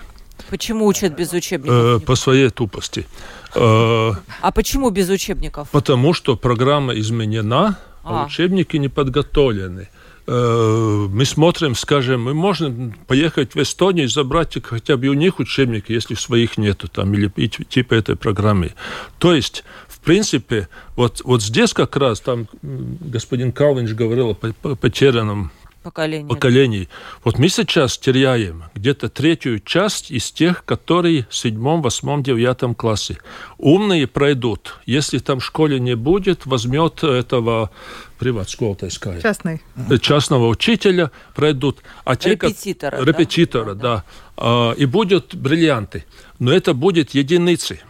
[0.51, 1.73] Почему учат без учебников?
[1.73, 3.07] Э, по своей тупости.
[3.55, 4.11] Э,
[4.41, 5.69] а почему без учебников?
[5.71, 9.87] Потому что программа изменена, а, а учебники не подготовлены.
[10.27, 15.39] Э, мы смотрим, скажем, мы можем поехать в Эстонию и забрать хотя бы у них
[15.39, 18.73] учебники, если своих нету там, или типа этой программы.
[19.19, 19.63] То есть
[20.01, 26.27] в принципе, вот, вот здесь как раз, там господин Калвинч говорил о потерянном поколений.
[26.27, 26.89] поколений.
[27.23, 33.17] Вот мы сейчас теряем где-то третью часть из тех, которые в седьмом, восьмом, девятом классе.
[33.57, 34.75] Умные пройдут.
[34.85, 37.71] Если там в школе не будет, возьмет этого
[38.17, 38.75] приват школу,
[39.21, 39.61] Частный.
[39.89, 41.79] Э, частного учителя пройдут.
[42.03, 42.97] А те, репетитора.
[42.97, 44.03] Как, репетитора, да.
[44.37, 44.73] да.
[44.77, 46.05] И будут бриллианты.
[46.39, 47.81] Но это будет единицы.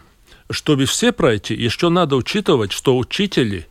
[0.50, 3.68] Чтобы все пройти, еще надо учитывать, что учители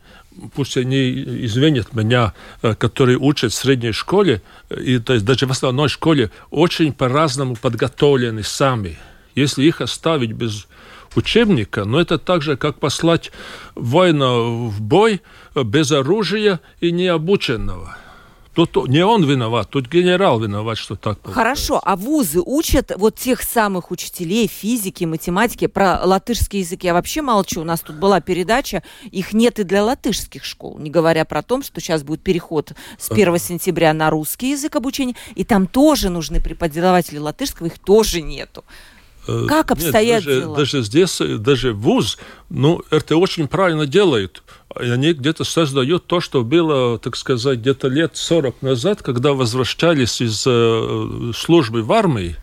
[0.53, 1.11] пусть они
[1.45, 5.89] извинят меня, э, которые учат в средней школе, э, и то есть даже в основной
[5.89, 8.97] школе, очень по-разному подготовлены сами.
[9.35, 10.67] Если их оставить без
[11.15, 13.31] учебника, но это так же, как послать
[13.75, 15.21] воина в бой
[15.55, 17.97] э, без оружия и необученного.
[18.53, 21.35] Тут не он виноват, тут генерал виноват, что так получилось.
[21.35, 26.83] Хорошо, а вузы учат вот тех самых учителей физики, математики про латышский язык.
[26.83, 30.89] Я вообще молчу, у нас тут была передача, их нет и для латышских школ, не
[30.89, 35.45] говоря про то, что сейчас будет переход с 1 сентября на русский язык обучения, и
[35.45, 38.65] там тоже нужны преподаватели латышского, их тоже нету.
[39.27, 40.57] Э, как обстоят Нет, даже, дела?
[40.57, 42.17] Даже здесь, даже вуз,
[42.49, 44.43] ну, это очень правильно делают.
[44.73, 50.43] Они где-то создают то, что было, так сказать, где-то лет 40 назад, когда возвращались из
[50.47, 52.35] э, службы в армии,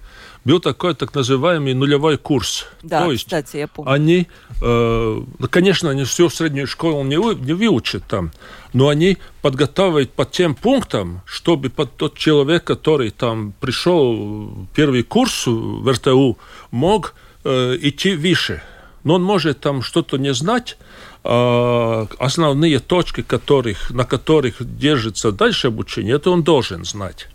[0.48, 2.66] был такой так называемый нулевой курс.
[2.82, 3.92] Да, То есть кстати, я помню.
[3.92, 4.28] Они,
[4.62, 8.30] э, конечно, они всю среднюю школу не, вы, не выучат там,
[8.72, 15.46] но они подготавливают по тем пунктам, чтобы под тот человек, который там пришел первый курс
[15.46, 16.38] в РТУ,
[16.70, 18.62] мог э, идти выше.
[19.04, 20.78] Но он может там что-то не знать,
[21.24, 27.28] а основные точки, которых, на которых держится дальше обучение, это он должен знать.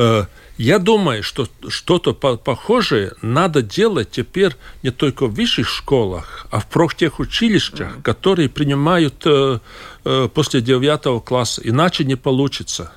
[0.00, 0.24] Э,
[0.56, 6.66] я думаю, что что-то похожее надо делать теперь не только в высших школах, а в
[6.68, 8.02] профтехучилищах, mm-hmm.
[8.02, 9.58] которые принимают э,
[10.04, 11.60] э, после девятого класса.
[11.64, 12.92] Иначе не получится.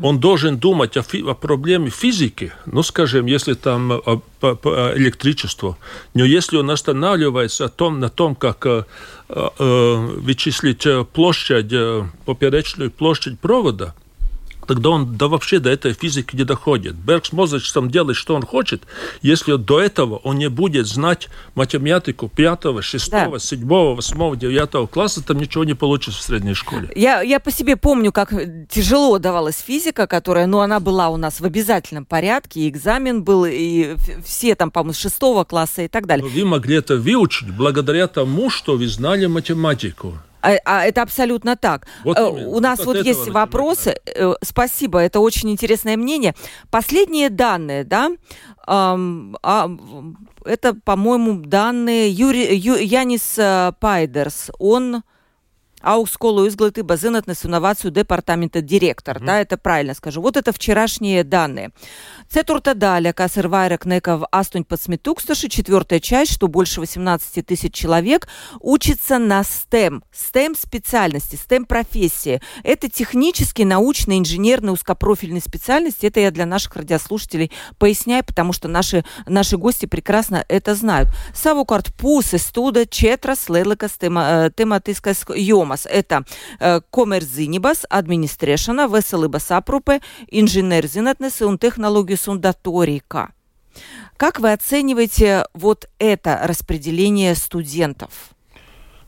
[0.00, 4.92] Он должен думать о, фи- о проблеме физики, ну, скажем, если там о, по, по
[4.94, 5.76] электричеству,
[6.14, 8.84] но если он останавливается о том, на том, как э,
[9.28, 11.72] э, вычислить площадь,
[12.24, 13.94] поперечную площадь провода,
[14.66, 16.94] тогда он да вообще до этой физики не доходит.
[16.94, 18.82] Берг может там делать, что он хочет,
[19.22, 23.38] если до этого он не будет знать математику 5, 6, да.
[23.38, 26.90] 7, 8, 9 класса, там ничего не получится в средней школе.
[26.94, 28.32] Я, я по себе помню, как
[28.68, 33.44] тяжело давалась физика, которая, ну, она была у нас в обязательном порядке, и экзамен был,
[33.48, 36.24] и все там, по-моему, с 6 класса и так далее.
[36.24, 40.18] Но вы могли это выучить благодаря тому, что вы знали математику.
[40.42, 41.86] А, а это абсолютно так.
[42.04, 43.96] Вот э, У нас вот, вот есть вопросы.
[44.06, 46.34] Э, спасибо, это очень интересное мнение.
[46.70, 48.10] Последние данные, да,
[48.66, 49.70] эм, а,
[50.44, 54.50] это, по-моему, данные Юри, Ю, Янис э, Пайдерс.
[54.58, 55.02] Он
[55.82, 59.26] Ауксколу изглытыба зынатнес инновацию департамента директор, mm-hmm.
[59.26, 60.22] да, это правильно скажу.
[60.22, 61.70] Вот это вчерашние данные.
[62.28, 68.28] Цетурта даля, касыр вайрак неков астунь подсметуксташи, четвертая часть, что больше 18 тысяч человек
[68.60, 70.02] учится на STEM.
[70.12, 72.40] STEM специальности, STEM профессии.
[72.62, 76.06] Это технические, научные, инженерные, узкопрофильные специальности.
[76.06, 81.08] Это я для наших радиослушателей поясняю, потому что наши, наши гости прекрасно это знают.
[81.34, 85.24] Савукарт пусы студа четрас леликас э, тематискас
[85.72, 85.86] йомас.
[85.86, 86.24] Это
[86.60, 86.80] э,
[87.88, 93.32] администрешена, веселыбас апрупе, инженер-зинатнесы, он технологию сундаторика.
[94.16, 98.10] Как вы оцениваете вот это распределение студентов?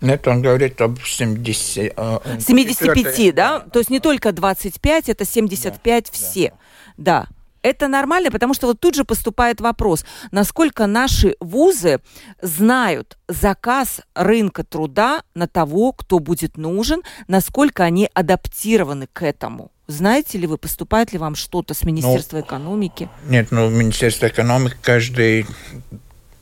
[0.00, 1.94] Нет, он говорит об 70...
[2.40, 3.60] 75, э, да?
[3.60, 6.52] То есть не только 25, это 75 да, все.
[6.96, 7.26] Да.
[7.26, 7.33] да.
[7.64, 12.00] Это нормально, потому что вот тут же поступает вопрос, насколько наши вузы
[12.42, 19.70] знают заказ рынка труда на того, кто будет нужен, насколько они адаптированы к этому.
[19.86, 23.08] Знаете ли вы, поступает ли вам что-то с Министерства ну, экономики?
[23.28, 25.46] Нет, ну, Министерство экономики каждый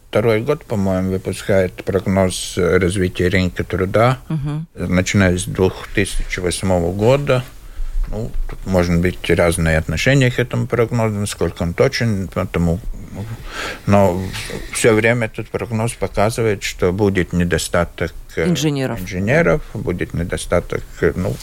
[0.08, 4.66] второй год, по-моему, выпускает прогноз развития рынка труда, угу.
[4.74, 7.44] начиная с 2008 года.
[8.08, 12.80] Ну, тут может быть разные отношения к этому прогнозу, насколько он точен, потому
[13.86, 14.20] но
[14.72, 20.82] все время этот прогноз показывает, что будет недостаток инженеров, инженеров будет недостаток
[21.14, 21.36] ну,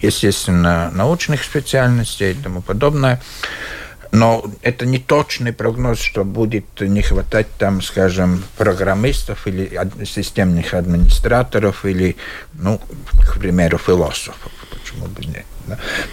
[0.00, 3.20] естественно, научных специальностей и тому подобное.
[4.12, 11.84] Но это не точный прогноз, что будет не хватать там, скажем, программистов или системных администраторов
[11.84, 12.16] или,
[12.52, 12.80] ну,
[13.28, 14.52] к примеру, философов.
[14.70, 15.44] Почему бы нет?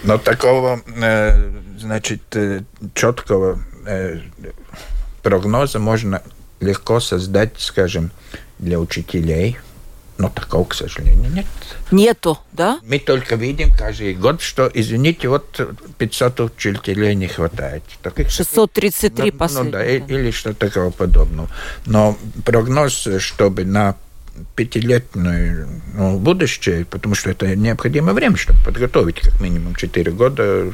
[0.04, 2.62] Но такого, э, значит, э,
[2.94, 4.20] четкого э,
[5.22, 6.22] прогноза можно
[6.60, 8.12] легко создать, скажем,
[8.60, 9.58] для учителей–
[10.22, 11.48] но такого, к сожалению, нет.
[11.90, 12.80] Нету, да?
[12.84, 15.60] Мы только видим каждый год, что, извините, вот
[15.98, 17.82] 500 учителей не хватает.
[18.04, 19.66] Таких, 633 ну, последних.
[19.66, 21.50] Ну, да, или что такого подобного.
[21.88, 23.96] Но прогноз, чтобы на
[24.56, 30.72] пятилетное ну, будущее, потому что это необходимое время, чтобы подготовить как минимум 4 года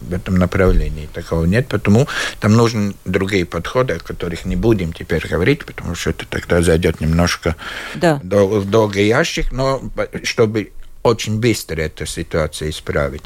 [0.00, 1.08] в этом направлении.
[1.12, 2.08] Такого нет, потому
[2.40, 7.00] там нужны другие подходы, о которых не будем теперь говорить, потому что это тогда зайдет
[7.00, 7.56] немножко
[7.94, 8.20] да.
[8.22, 9.82] дол- долгий ящик, но
[10.22, 13.24] чтобы очень быстро эту ситуацию исправить.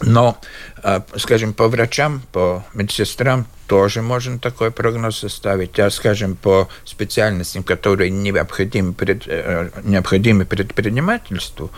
[0.00, 0.38] Но,
[0.82, 5.78] а, скажем, по врачам, по медсестрам тоже можно такой прогноз составить.
[5.78, 11.70] А, скажем, по специальностям, которые необходимы, пред, э, необходимы предпринимательству,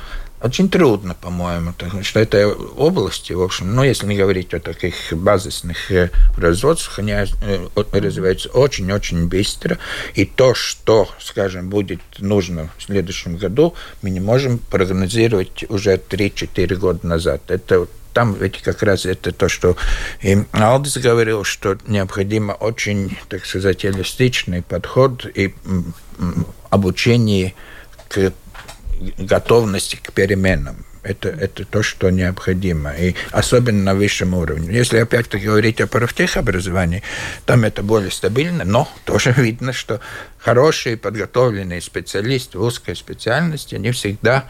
[0.43, 5.91] очень трудно, по-моему, что это области, в общем, ну, если не говорить о таких базисных
[5.91, 7.27] э, производствах, они э,
[7.93, 9.79] развиваются очень-очень быстро.
[10.15, 16.75] И то, что, скажем, будет нужно в следующем году, мы не можем прогнозировать уже 3-4
[16.77, 17.43] года назад.
[17.49, 17.87] Это
[18.21, 19.79] там ведь как раз это то, что
[20.21, 25.55] и Алдис говорил, что необходимо очень, так сказать, эластичный подход и
[26.69, 27.55] обучение
[28.11, 28.35] к
[29.17, 30.85] готовности к переменам.
[31.03, 32.91] Это, это то, что необходимо.
[32.91, 34.69] И особенно на высшем уровне.
[34.71, 37.03] Если опять-таки говорить о профтехобразовании,
[37.47, 40.01] там это более стабильно, но тоже видно, что
[40.37, 44.45] хорошие подготовленные специалисты в узкой специальности, они всегда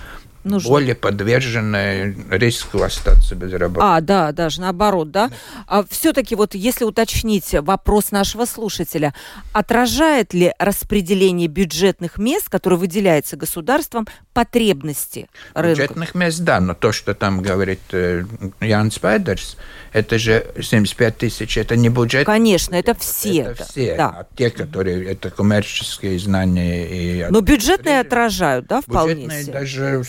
[0.45, 0.69] нужны.
[0.69, 3.87] более подвержены риску остаться без работы.
[3.87, 5.31] А, да, даже наоборот, да.
[5.67, 9.15] А все-таки вот если уточнить вопрос нашего слушателя,
[9.53, 15.83] отражает ли распределение бюджетных мест, которые выделяется государством, потребности рынка?
[15.83, 18.25] Бюджетных мест, да, но то, что там говорит э,
[18.61, 19.57] Ян Спайдерс,
[19.93, 22.27] это же 75 тысяч, это не бюджет.
[22.27, 23.43] Конечно, это все.
[23.43, 24.09] Это все, да.
[24.09, 26.87] а те, которые, это коммерческие знания.
[26.87, 30.03] И но бюджетные отражают, да, вполне Бюджетные даже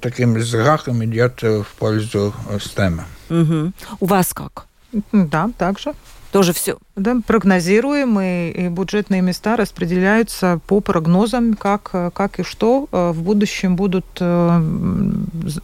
[0.00, 3.04] таким зрахом идет в пользу стема.
[3.30, 3.72] Угу.
[4.00, 4.66] У вас как?
[5.12, 5.94] Да, также
[6.32, 6.76] тоже все.
[6.96, 13.22] Да, прогнозируем, и, и бюджетные места распределяются по прогнозам, как, как и что э, в
[13.22, 14.60] будущем будут, э,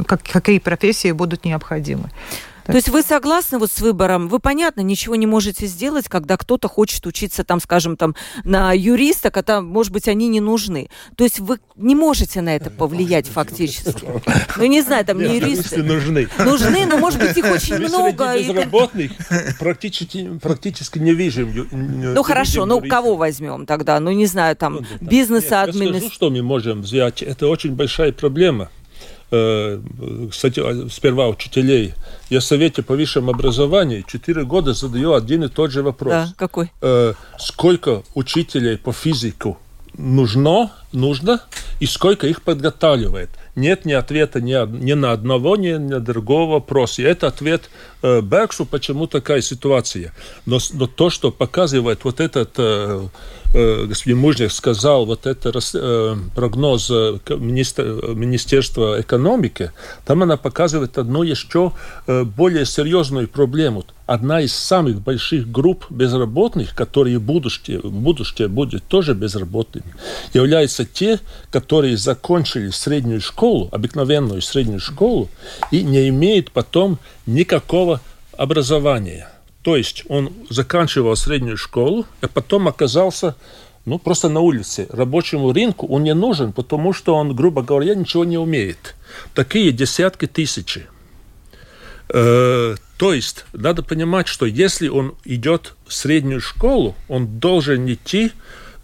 [0.07, 2.09] как, какие профессии будут необходимы.
[2.67, 4.29] То есть вы согласны вот с выбором?
[4.29, 9.31] Вы, понятно, ничего не можете сделать, когда кто-то хочет учиться, там, скажем, там, на юриста,
[9.31, 10.89] когда, может быть, они не нужны.
[11.17, 14.07] То есть вы не можете на это повлиять фактически.
[14.57, 15.83] Ну, не знаю, там, не юристы.
[15.83, 16.29] нужны.
[16.39, 18.39] Нужны, но, может быть, их очень много.
[18.39, 19.13] безработных
[19.59, 21.49] практически, практически не вижу.
[21.71, 23.99] Ну, хорошо, ну, кого возьмем тогда?
[24.01, 26.15] Ну, не знаю, там, ну, бизнеса, администрации.
[26.15, 27.23] что мы можем взять?
[27.23, 28.71] Это очень большая проблема.
[29.35, 29.81] Э,
[30.31, 31.95] кстати, а, сперва учителей.
[32.29, 36.13] Я в Совете по высшему образованию четыре года задаю один и тот же вопрос.
[36.13, 36.71] Да, какой?
[36.83, 39.59] Э, сколько учителей по физику
[39.97, 41.41] нужно нужно
[41.81, 43.31] и сколько их подготавливает.
[43.57, 44.55] Нет ни ответа ни,
[44.85, 47.01] ни на одного, ни на другого вопроса.
[47.01, 47.71] И это ответ
[48.03, 50.13] э, Берксу, почему такая ситуация.
[50.47, 53.09] Но, но то, что показывает вот этот э,
[53.55, 55.53] Э, господин Мужник сказал, вот это
[56.35, 59.73] прогноз Министерства экономики,
[60.07, 61.73] там она показывает одну еще
[62.07, 63.85] более серьезную проблему.
[64.07, 69.95] Одна из самых больших групп безработных, которые в будущем, в будущем будут тоже безработными,
[70.35, 75.29] являются те, которые закончили среднюю школу, обыкновенную среднюю школу,
[75.71, 78.01] и не имеют потом никакого
[78.37, 79.29] образования.
[79.63, 83.37] То есть он заканчивал среднюю школу, а потом оказался
[83.85, 84.87] ну, просто на улице.
[84.91, 88.95] Рабочему рынку он не нужен, потому что он, грубо говоря, ничего не умеет.
[89.35, 90.79] Такие десятки тысяч.
[92.09, 98.33] Э, то есть надо понимать, что если он идет в среднюю школу, он должен идти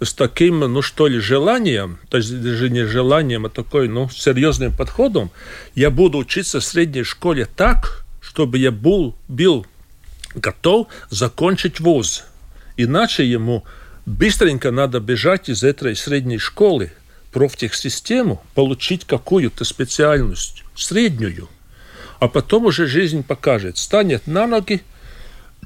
[0.01, 4.77] с таким, ну что ли, желанием, то есть даже не желанием, а такой, ну, серьезным
[4.77, 5.31] подходом,
[5.75, 8.05] я буду учиться в средней школе так,
[8.39, 9.67] чтобы я был, был
[10.33, 12.23] готов закончить вуз.
[12.77, 13.65] Иначе ему
[14.07, 16.93] быстренько надо бежать из этой средней школы,
[17.33, 21.49] профтехсистему, получить какую-то специальность, среднюю.
[22.21, 24.85] А потом уже жизнь покажет, станет на ноги,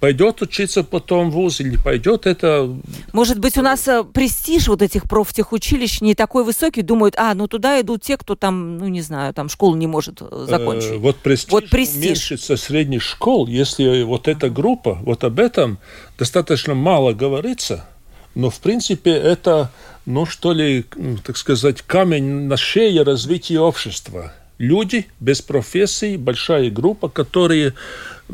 [0.03, 2.69] пойдет учиться потом в ВУЗ или пойдет это...
[3.13, 7.47] Может быть, у нас э, престиж вот этих профтехучилищ не такой высокий, думают, а, ну
[7.47, 10.91] туда идут те, кто там, ну не знаю, там школу не может э, закончить.
[10.91, 12.05] Э, вот престиж, вот престиж.
[12.05, 15.79] уменьшится средних школ, если вот эта группа, вот об этом
[16.19, 17.87] достаточно мало говорится,
[18.35, 19.71] но в принципе это,
[20.05, 20.85] ну что ли,
[21.25, 24.33] так сказать, камень на шее развития общества.
[24.59, 27.75] Люди без профессии, большая группа, которые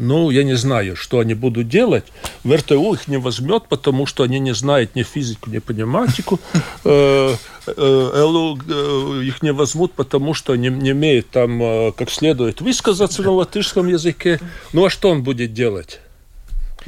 [0.01, 2.05] ну, я не знаю, что они будут делать.
[2.45, 6.41] В РТУ их не возьмет, потому что они не знают ни физику, ни математику.
[6.85, 7.35] Э,
[7.77, 13.23] э, ЛУ э, их не возьмут, потому что не, не имеют там как следует высказаться
[13.23, 14.41] на латышском языке.
[14.73, 16.01] Ну, а что он будет делать?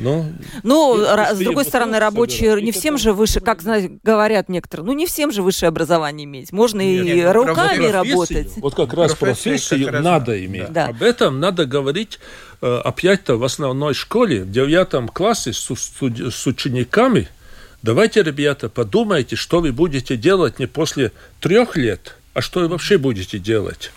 [0.03, 0.27] Но
[0.63, 3.61] ну, с другой стороны, рабочие не всем же выше, как
[4.03, 6.53] говорят некоторые, ну не всем же высшее образование иметь.
[6.53, 8.53] Можно Нет, и ну, руками работать.
[8.57, 10.73] Вот как раз профессию как раз надо иметь.
[10.73, 10.87] Да.
[10.87, 12.19] Об этом надо говорить
[12.63, 17.29] э, опять-то в основной школе, в девятом классе с, с, с учениками.
[17.83, 22.99] Давайте, ребята, подумайте, что вы будете делать не после трех лет, а что вы вообще
[22.99, 23.91] будете делать.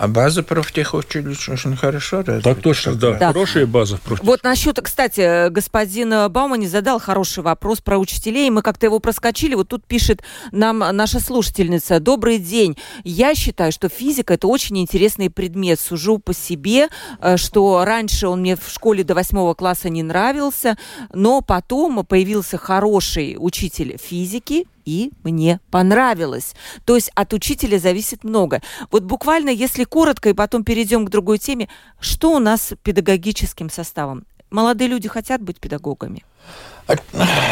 [0.00, 2.54] А база профтехучилищ очень хорошо развита.
[2.54, 3.18] Так точно, да.
[3.18, 3.26] да.
[3.26, 4.26] Хорошая база профтех.
[4.26, 8.48] Вот насчет, кстати, господин Баумани задал хороший вопрос про учителей.
[8.48, 9.54] Мы как-то его проскочили.
[9.54, 10.22] Вот тут пишет
[10.52, 12.00] нам наша слушательница.
[12.00, 12.78] Добрый день.
[13.04, 15.78] Я считаю, что физика– это очень интересный предмет.
[15.78, 16.88] Сужу по себе,
[17.20, 20.78] э, что раньше он мне в школе до восьмого класса не нравился,
[21.12, 26.54] но потом появился хороший учитель физики, и мне понравилось.
[26.84, 28.60] То есть от учителя зависит много.
[28.90, 31.68] Вот буквально, если коротко, и потом перейдем к другой теме,
[32.00, 34.24] что у нас с педагогическим составом?
[34.50, 36.24] Молодые люди хотят быть педагогами?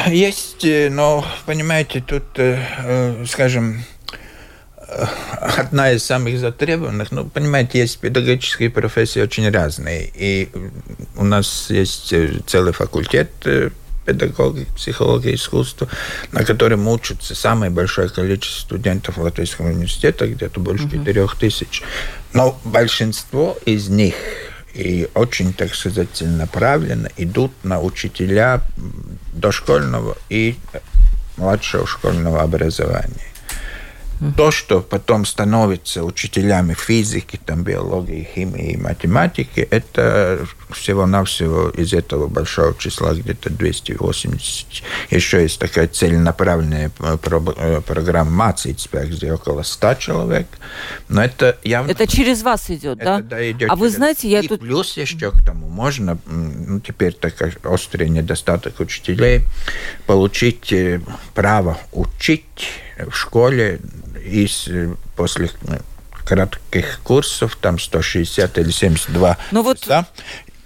[0.09, 3.85] Есть, э, но, понимаете, тут, э, э, скажем,
[5.41, 7.13] одна из самых затребованных.
[7.13, 10.11] Ну, понимаете, есть педагогические профессии очень разные.
[10.13, 10.49] И
[11.17, 12.13] у нас есть
[12.47, 13.31] целый факультет
[14.09, 15.87] педагоги, психология искусства,
[16.33, 21.83] на котором учатся самое большое количество студентов Латвийского университета, где-то больше четырех uh тысяч.
[22.33, 24.15] Но большинство из них
[24.73, 28.63] и очень, так сказать, целенаправленно идут на учителя
[29.35, 30.57] дошкольного и
[31.37, 33.28] младшего школьного образования.
[34.37, 42.27] То, что потом становится учителями физики, там, биологии, химии и математики, это всего-навсего из этого
[42.27, 44.67] большого числа где-то 280.
[45.11, 50.47] Еще есть такая целенаправленная э, программа «Мацицпек», где около 100 человек.
[51.09, 51.91] Но это явно...
[51.91, 53.21] Это через вас идет, это, да?
[53.21, 53.81] да идет а через...
[53.81, 54.61] вы знаете, я и тут...
[54.61, 59.43] плюс еще к тому можно, ну, теперь такой острый недостаток учителей,
[60.07, 61.01] получить э,
[61.35, 62.45] право учить
[63.07, 63.81] в школе
[64.29, 64.49] и
[65.17, 65.51] после
[66.25, 69.79] кратких курсов, там 160 или 72 ну, вот...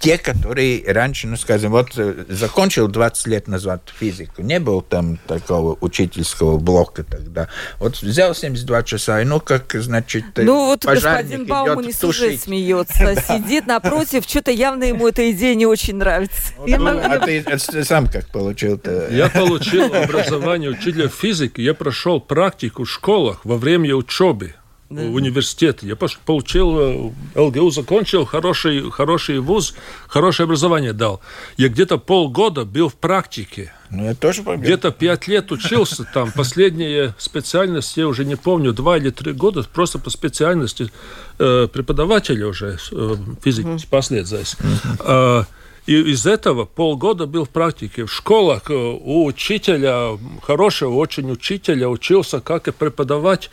[0.03, 5.17] те, которые раньше, ну, скажем, вот э, закончил 20 лет назад физику, не было там
[5.27, 7.47] такого учительского блока тогда.
[7.79, 13.65] Вот взял 72 часа, и ну, как, значит, Ну, вот господин Бауманис уже смеется, сидит
[13.65, 16.51] напротив, что-то явно ему эта идея не очень нравится.
[16.57, 19.07] Ну, а ты сам как получил-то?
[19.09, 24.55] Я получил образование учителя физики, я прошел практику в школах во время учебы.
[24.95, 25.03] Да.
[25.03, 25.87] в университете.
[25.87, 29.75] Я получил, ЛГУ закончил, хороший, хороший вуз,
[30.07, 31.21] хорошее образование дал.
[31.57, 33.73] Я где-то полгода был в практике.
[33.89, 34.61] Ну, я тоже помню.
[34.61, 36.31] Где-то пять лет учился там.
[36.31, 40.91] Последняя специальность, я уже не помню, два или три года, просто по специальности
[41.37, 43.87] э, преподавателя уже, э, физики, mm.
[43.89, 44.39] последствия.
[44.39, 45.45] Mm-hmm.
[45.85, 48.05] И из этого полгода был в практике.
[48.05, 53.49] В школах э, у учителя, хорошего очень учителя, учился, как и преподавать.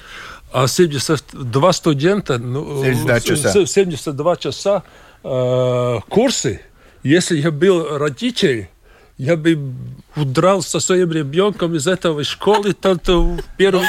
[0.53, 4.83] А 72 студента, ну, 72 часа, 72 часа
[5.23, 6.61] э, курсы.
[7.03, 8.69] Если я был родитель,
[9.21, 9.75] я бы
[10.17, 13.85] удрал со своим ребенком из этого школы в первый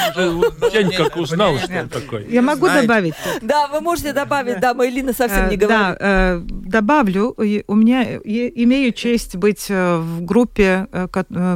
[0.71, 2.27] день, как узнал, что он такой.
[2.29, 3.13] Я могу добавить?
[3.41, 5.97] Да, вы можете добавить, да, Майлина совсем не говорит.
[5.97, 7.33] Да, э, добавлю.
[7.67, 11.07] У меня имею честь быть э, в группе э,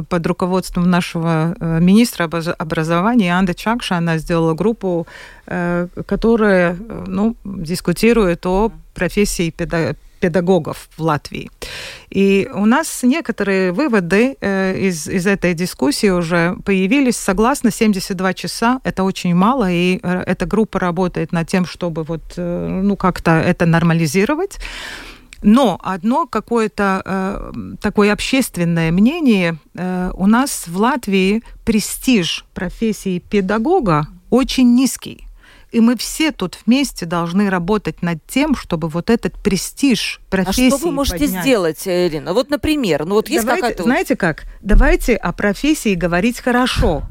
[0.08, 3.96] под руководством нашего министра образования Анды Чакша.
[3.96, 5.06] Она сделала группу,
[5.44, 9.50] которая ну, дискутирует о профессии
[10.20, 11.50] педагогов в Латвии.
[12.10, 17.16] И у нас некоторые выводы э, из, из этой дискуссии уже появились.
[17.16, 22.22] Согласно 72 часа, это очень мало, и э, эта группа работает над тем, чтобы вот,
[22.36, 24.58] э, ну, как-то это нормализировать.
[25.42, 34.06] Но одно какое-то э, такое общественное мнение, э, у нас в Латвии престиж профессии педагога
[34.30, 35.25] очень низкий.
[35.72, 40.76] И мы все тут вместе должны работать над тем, чтобы вот этот престиж профессии А
[40.76, 41.42] что вы можете поднять.
[41.42, 42.32] сделать, Ирина?
[42.32, 43.82] Вот, например, ну вот есть Давайте, какая-то...
[43.82, 44.44] Знаете как?
[44.60, 47.04] Давайте о профессии говорить хорошо.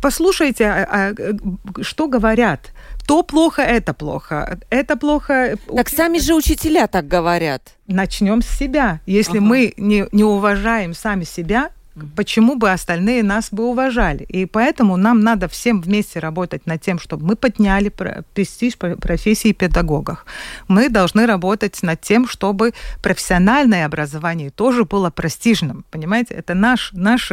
[0.00, 2.70] Послушайте, а, а, что говорят.
[3.06, 4.60] То плохо, это плохо.
[4.70, 5.56] Это плохо.
[5.74, 7.62] Так сами же учителя так говорят.
[7.86, 9.00] Начнем с себя.
[9.06, 9.46] Если ага.
[9.46, 11.70] мы не, не уважаем сами себя,
[12.16, 14.24] почему бы остальные нас бы уважали.
[14.24, 20.24] И поэтому нам надо всем вместе работать над тем, чтобы мы подняли престиж профессии педагогов.
[20.68, 22.72] Мы должны работать над тем, чтобы
[23.02, 25.84] профессиональное образование тоже было престижным.
[25.90, 27.32] Понимаете, это наш, наш,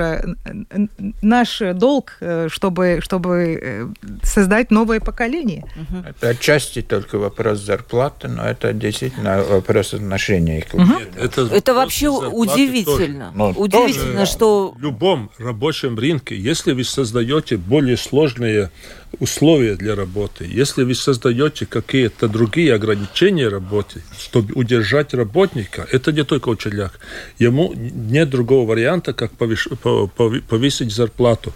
[1.22, 3.88] наш долг, э, чтобы, чтобы э,
[4.24, 5.66] создать новое поколение.
[6.08, 10.64] Это отчасти только вопрос зарплаты, но это действительно вопрос отношений.
[10.74, 10.94] Угу.
[11.18, 13.32] Это, это вообще удивительно.
[13.36, 18.72] Ну, удивительно, тоже, что в любом рабочем рынке, если вы создаете более сложные
[19.20, 26.24] условия для работы, если вы создаете какие-то другие ограничения работы, чтобы удержать работника, это не
[26.24, 27.00] только учителях,
[27.40, 31.54] ему нет другого варианта, как повысить зарплату.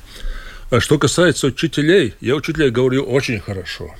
[0.71, 3.91] А что касается учителей, я учителей говорю очень хорошо.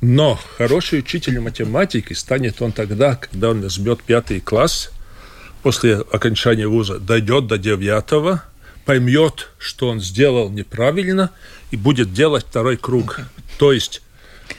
[0.00, 4.92] Но хороший учитель математики станет он тогда, когда он возьмет пятый класс–
[5.62, 8.42] после окончания вуза дойдет до девятого,
[8.84, 11.30] поймет, что он сделал неправильно,
[11.70, 13.20] и будет делать второй круг.
[13.58, 14.02] То есть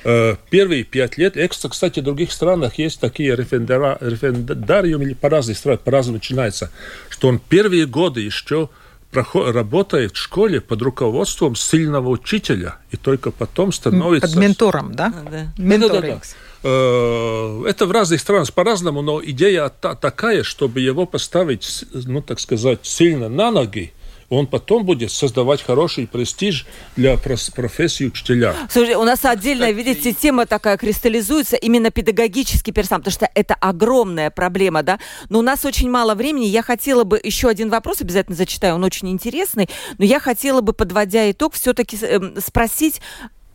[0.04, 5.56] э, первые пять лет, экстра, кстати, в других странах есть такие референдариумы, или по разным
[5.56, 6.72] странам, по-разному начинается,
[7.10, 8.70] что он первые годы еще
[9.12, 14.28] работает в школе под руководством сильного учителя, и только потом становится...
[14.28, 15.14] Под ментором, да?
[15.30, 15.52] да.
[15.58, 16.04] Менторинг.
[16.04, 16.51] Да, да, да.
[16.64, 22.80] Э, это в разных странах по-разному, но идея такая, чтобы его поставить, ну, так сказать,
[22.84, 23.94] сильно на ноги,
[24.32, 28.56] он потом будет создавать хороший престиж для профессии учителя.
[28.70, 34.30] Слушай, у нас отдельная, видите, тема такая кристаллизуется, именно педагогический персонал, потому что это огромная
[34.30, 35.00] проблема, да.
[35.28, 36.46] Но у нас очень мало времени.
[36.46, 40.72] Я хотела бы еще один вопрос, обязательно зачитаю, он очень интересный, но я хотела бы,
[40.72, 43.02] подводя итог, все-таки э, спросить,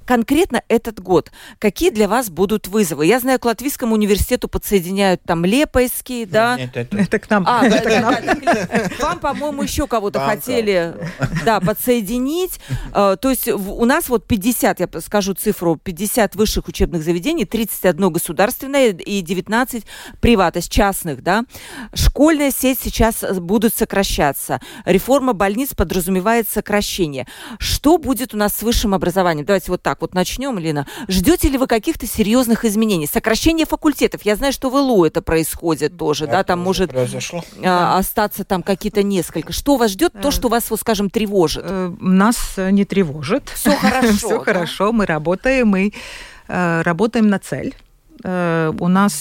[0.06, 3.06] конкретно этот год, какие для вас будут вызовы?
[3.06, 6.56] Я знаю, к Латвийскому университету подсоединяют там Лепойский, да?
[6.56, 7.44] Нет, это, это к нам.
[7.46, 8.14] А, это к нам.
[9.00, 10.94] Вам, по-моему, еще кого-то хотели
[11.44, 12.60] да, подсоединить.
[12.94, 18.10] Э, то есть у нас вот 50, я скажу цифру, 50 высших учебных заведений, 31
[18.10, 19.84] государственное и 19
[20.20, 21.44] приватность, частных, да.
[21.94, 24.60] Школьная сеть сейчас будут сокращаться.
[24.84, 27.26] Реформа больниц подразумевает сокращение.
[27.58, 29.46] Что будет у нас с высшим образованием?
[29.46, 30.86] Давайте вот так так вот начнем, Лена.
[31.08, 33.06] Ждете ли вы каких-то серьезных изменений?
[33.06, 34.20] Сокращение факультетов.
[34.24, 37.42] Я знаю, что в ИЛУ это происходит тоже, да, там может произошло.
[37.64, 39.54] А, остаться там какие-то несколько.
[39.54, 40.12] Что вас ждет?
[40.12, 41.64] То, э, что вас, вот, скажем, тревожит?
[41.66, 43.48] Э, нас не тревожит.
[43.54, 44.12] Все хорошо.
[44.12, 45.92] Все хорошо, мы работаем, мы
[46.48, 47.74] э, работаем на цель.
[48.22, 49.12] У нас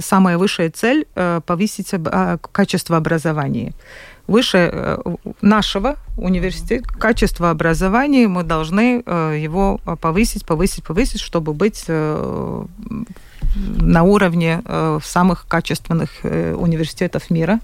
[0.00, 1.06] самая высшая цель
[1.46, 1.94] повысить
[2.52, 3.72] качество образования
[4.28, 4.98] выше э,
[5.40, 12.64] нашего университета, качество образования мы должны э, его повысить, повысить, повысить, чтобы быть э,
[13.54, 14.62] на уровне
[15.02, 17.60] самых качественных университетов мира.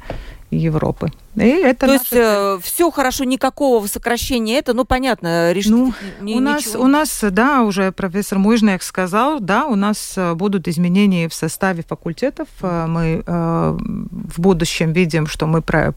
[0.51, 1.11] Европы.
[1.37, 6.41] И это То есть э, все хорошо, никакого сокращения это, ну понятно, решить ну, у
[6.41, 6.85] нас, ничего.
[6.85, 11.83] у нас, да, уже профессор Мужняк сказал, да, у нас э, будут изменения в составе
[11.83, 12.47] факультетов.
[12.63, 15.93] Э, мы э, в будущем видим, что мы про,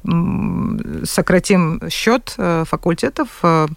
[1.04, 3.30] сократим счет э, факультетов.
[3.44, 3.68] А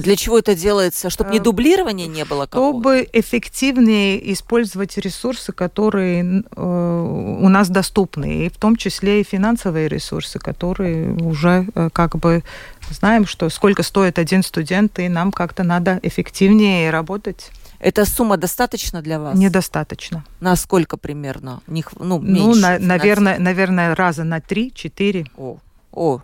[0.00, 1.10] для чего это делается?
[1.10, 2.46] Чтобы не дублирования не было?
[2.46, 9.88] Чтобы эффективнее использовать ресурсы, которые э, у нас доступны, и в том числе и финансовые
[9.88, 12.42] ресурсы, которые уже э, как бы
[12.90, 17.50] знаем, что сколько стоит один студент, и нам как-то надо эффективнее работать.
[17.78, 19.38] Эта сумма достаточно для вас?
[19.38, 20.24] Недостаточно.
[20.40, 21.60] На сколько примерно?
[21.66, 25.26] Них, ну, ну меньше, ну на, наверное, наверное, раза на три-четыре.
[25.36, 25.58] О,
[25.92, 26.20] о,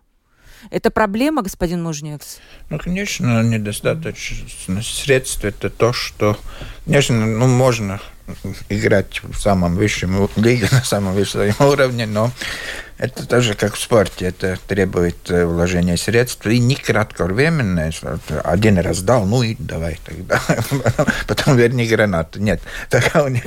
[0.71, 2.39] это проблема, господин Мужнец?
[2.71, 5.45] Ну, конечно, недостаточно средств.
[5.45, 6.37] Это то, что,
[6.85, 8.01] конечно, ну, можно
[8.69, 12.31] играть в самом высшем лиге, на самом высшем уровне, но
[12.99, 18.79] это тоже как в спорте, это требует э, вложения средств и не кратковременное, что один
[18.79, 20.41] раз дал, ну и давай тогда,
[21.29, 22.41] потом верни гранату.
[22.41, 23.45] Нет, такого нет.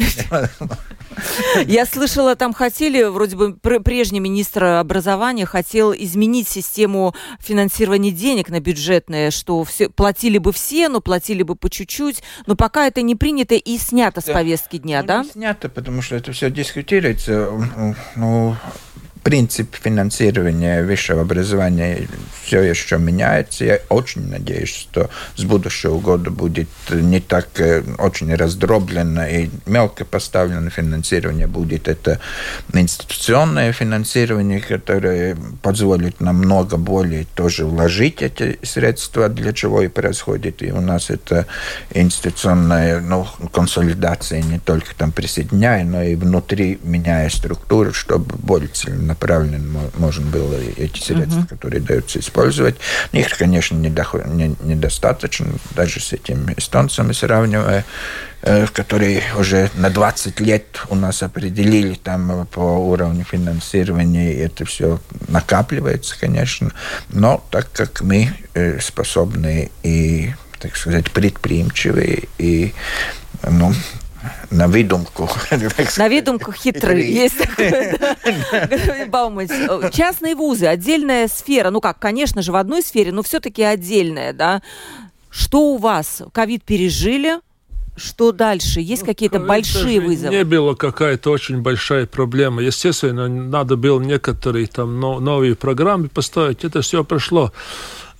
[1.65, 8.59] Я слышала, там хотели, вроде бы прежний министр образования хотел изменить систему финансирования денег на
[8.59, 13.15] бюджетное, что все, платили бы все, но платили бы по чуть-чуть, но пока это не
[13.15, 15.23] принято и снято с повестки дня, ну, да?
[15.23, 17.49] Не снято, потому что это все дискутируется.
[18.15, 18.55] Ну,
[19.29, 22.07] принцип финансирования высшего образования
[22.43, 23.63] все еще меняется.
[23.63, 30.03] Я очень надеюсь, что с будущего года будет не так э, очень раздроблено и мелко
[30.03, 31.45] поставлено финансирование.
[31.45, 32.19] Будет это
[32.73, 40.63] институционное финансирование, которое позволит нам много более тоже вложить эти средства, для чего и происходит.
[40.63, 41.45] И у нас это
[41.93, 49.18] институционная ну, консолидация не только там присоединяя, но и внутри меняя структуру, чтобы более целенаправленно
[49.19, 51.47] направленно можно было эти средства, uh-huh.
[51.47, 52.75] которые даются использовать.
[53.11, 57.85] Их, конечно, недоход, не, недостаточно, даже с этими эстонцами сравнивая,
[58.41, 64.65] э, которые уже на 20 лет у нас определили там по уровню финансирования, и это
[64.65, 66.71] все накапливается, конечно.
[67.09, 72.73] Но так как мы э, способны и, так сказать, предприимчивые и
[73.43, 73.73] ну,
[74.51, 75.29] на выдумку.
[75.97, 77.09] На выдумку хитрый.
[77.11, 77.37] Есть
[79.09, 79.51] Бауманс.
[79.93, 81.69] Частные вузы, отдельная сфера.
[81.69, 84.61] Ну как, конечно же, в одной сфере, но все-таки отдельная, да.
[85.29, 86.23] Что у вас?
[86.33, 87.39] Ковид пережили?
[87.95, 88.79] Что дальше?
[88.79, 90.33] Есть ну, какие-то большие вызовы?
[90.33, 92.61] Не было какая-то очень большая проблема.
[92.61, 96.63] Естественно, надо было некоторые там новые программы поставить.
[96.63, 97.51] Это все прошло.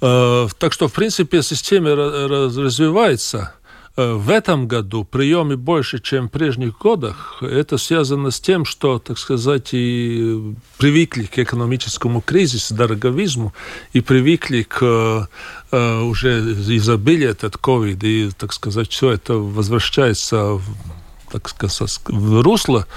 [0.02, 3.54] Э, так что, в принципе, система развивается.
[4.00, 7.44] Э, в этом году приемы больше, чем в прежних годах.
[7.44, 13.54] Это связано с тем, что, так сказать, и привыкли к экономическому кризису, дороговизму,
[13.92, 15.28] и привыкли к
[15.72, 16.40] э, уже
[16.78, 20.62] изобилию этот ковид, и, так сказать, все это возвращается,
[21.30, 22.88] так сказать, в русло.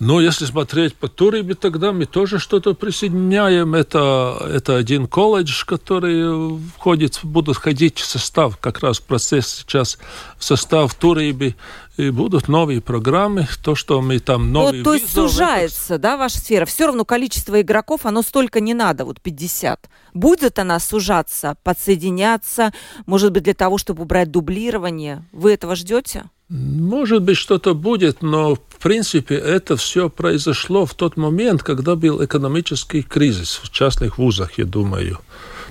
[0.00, 3.74] Но если смотреть по Турибе, тогда мы тоже что-то присоединяем.
[3.74, 9.98] Это, это один колледж, который входит, будут ходить в состав, как раз процесс сейчас
[10.38, 11.54] в состав Турибе.
[11.98, 14.78] И будут новые программы, то, что мы там новые...
[14.78, 16.02] Ну, то есть сужается, это...
[16.02, 16.64] да, ваша сфера?
[16.64, 19.90] Все равно количество игроков, оно столько не надо, вот 50.
[20.14, 22.72] Будет она сужаться, подсоединяться,
[23.04, 25.26] может быть, для того, чтобы убрать дублирование?
[25.30, 26.24] Вы этого ждете?
[26.48, 33.02] Может быть, что-то будет, но принципе это все произошло в тот момент, когда был экономический
[33.02, 35.18] кризис в частных вузах, я думаю.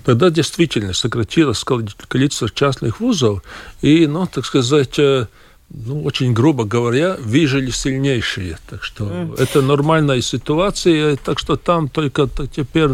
[0.06, 1.64] Тогда действительно сократилось
[2.08, 3.44] количество частных вузов,
[3.82, 5.28] и, ну, так сказать, э,
[5.70, 8.58] ну, очень грубо говоря, выжили сильнейшие.
[8.70, 9.40] Так что mm.
[9.40, 12.90] это нормальная ситуация, так что там только теперь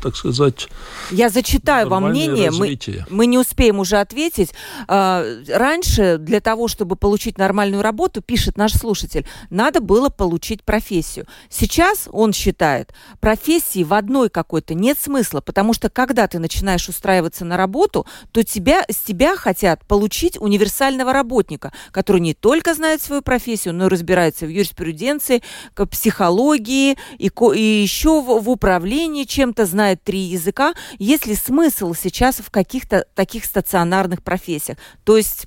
[0.00, 0.68] так сказать,
[1.10, 2.78] Я зачитаю вам мнение, мы,
[3.10, 4.52] мы не успеем уже ответить.
[4.88, 11.26] А, раньше для того, чтобы получить нормальную работу, пишет наш слушатель, надо было получить профессию.
[11.48, 17.44] Сейчас он считает, профессии в одной какой-то нет смысла, потому что когда ты начинаешь устраиваться
[17.44, 23.22] на работу, то тебя, с тебя хотят получить универсального работника, который не только знает свою
[23.22, 25.42] профессию, но и разбирается в юриспруденции,
[25.74, 31.94] психологии и, и еще в, в управлении чем-то, знает знает три языка, есть ли смысл
[31.94, 34.78] сейчас в каких-то таких стационарных профессиях?
[35.04, 35.46] То есть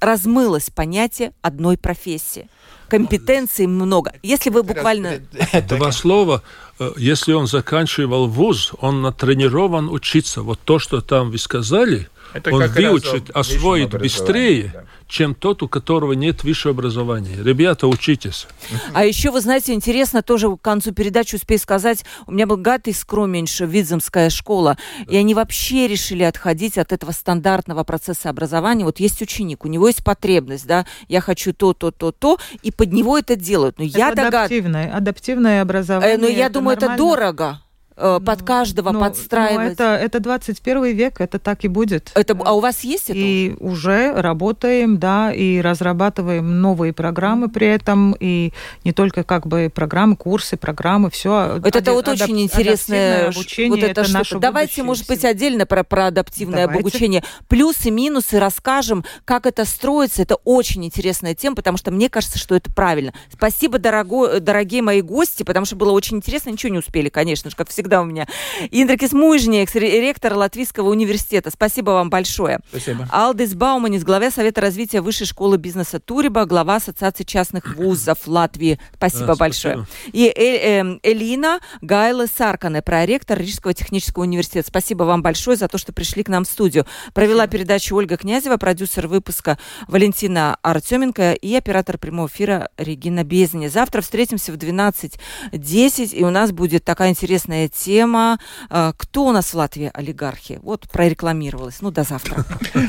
[0.00, 2.48] размылось понятие одной профессии.
[2.88, 4.12] компетенций много.
[4.22, 5.20] Если вы буквально...
[5.68, 6.42] Два слова.
[6.78, 10.42] Э, если он заканчивал вуз, он натренирован учиться.
[10.42, 15.68] Вот то, что там вы сказали, это он выучит, освоит быстрее, да чем тот, у
[15.68, 17.36] которого нет высшего образования.
[17.36, 18.46] Ребята, учитесь.
[18.94, 22.94] А еще, вы знаете, интересно, тоже к концу передачи успею сказать, у меня был Гатый
[22.94, 28.86] Скроменьш, Видземская школа, и они вообще решили отходить от этого стандартного процесса образования.
[28.86, 32.72] Вот есть ученик, у него есть потребность, да, я хочу то, то, то, то, и
[32.72, 33.78] под него это делают.
[33.78, 34.96] Но это я адаптивное, догад...
[34.96, 36.16] адаптивное образование.
[36.16, 36.94] Э, но я думаю, нормально.
[36.94, 37.60] это дорого.
[37.96, 39.66] Э, под ну, каждого ну, подстраивать.
[39.66, 42.10] Ну, это, это 21 век, это так и будет.
[42.14, 43.18] Это, а у вас есть это?
[43.18, 48.52] И уже работаем, да, и разрабатываем новые программы при этом, и
[48.84, 51.60] не только как бы программы, курсы, программы, все.
[51.62, 53.70] Это, это вот очень интересное обучение.
[53.70, 56.80] Вот это, это наше Давайте, может быть, отдельно про, про адаптивное Давайте.
[56.80, 57.24] обучение.
[57.48, 60.22] Плюсы, минусы расскажем, как это строится.
[60.22, 63.12] Это очень интересная тема, потому что мне кажется, что это правильно.
[63.32, 66.50] Спасибо, дорогой, дорогие мои гости, потому что было очень интересно.
[66.50, 68.28] Ничего не успели, конечно же, как всегда всегда у меня.
[68.70, 71.50] Индракис Мужник, ректор Латвийского университета.
[71.50, 72.60] Спасибо вам большое.
[72.68, 73.08] Спасибо.
[73.10, 78.78] Алдис Бауманис, глава Совета развития Высшей школы бизнеса Туриба, глава Ассоциации частных вузов Латвии.
[78.94, 79.74] Спасибо да, большое.
[79.84, 80.16] Спасибо.
[80.16, 84.68] И э, э, Элина Гайла Саркане, проректор Рижского технического университета.
[84.68, 86.86] Спасибо вам большое за то, что пришли к нам в студию.
[87.14, 87.52] Провела спасибо.
[87.52, 89.58] передачу Ольга Князева, продюсер выпуска
[89.88, 93.66] Валентина Артеменко и оператор прямого эфира Регина Безни.
[93.66, 98.38] Завтра встретимся в 12.10, и у нас будет такая интересная тема.
[98.70, 100.60] Э, кто у нас в Латвии олигархи?
[100.62, 101.80] Вот прорекламировалась.
[101.80, 102.44] Ну, до завтра.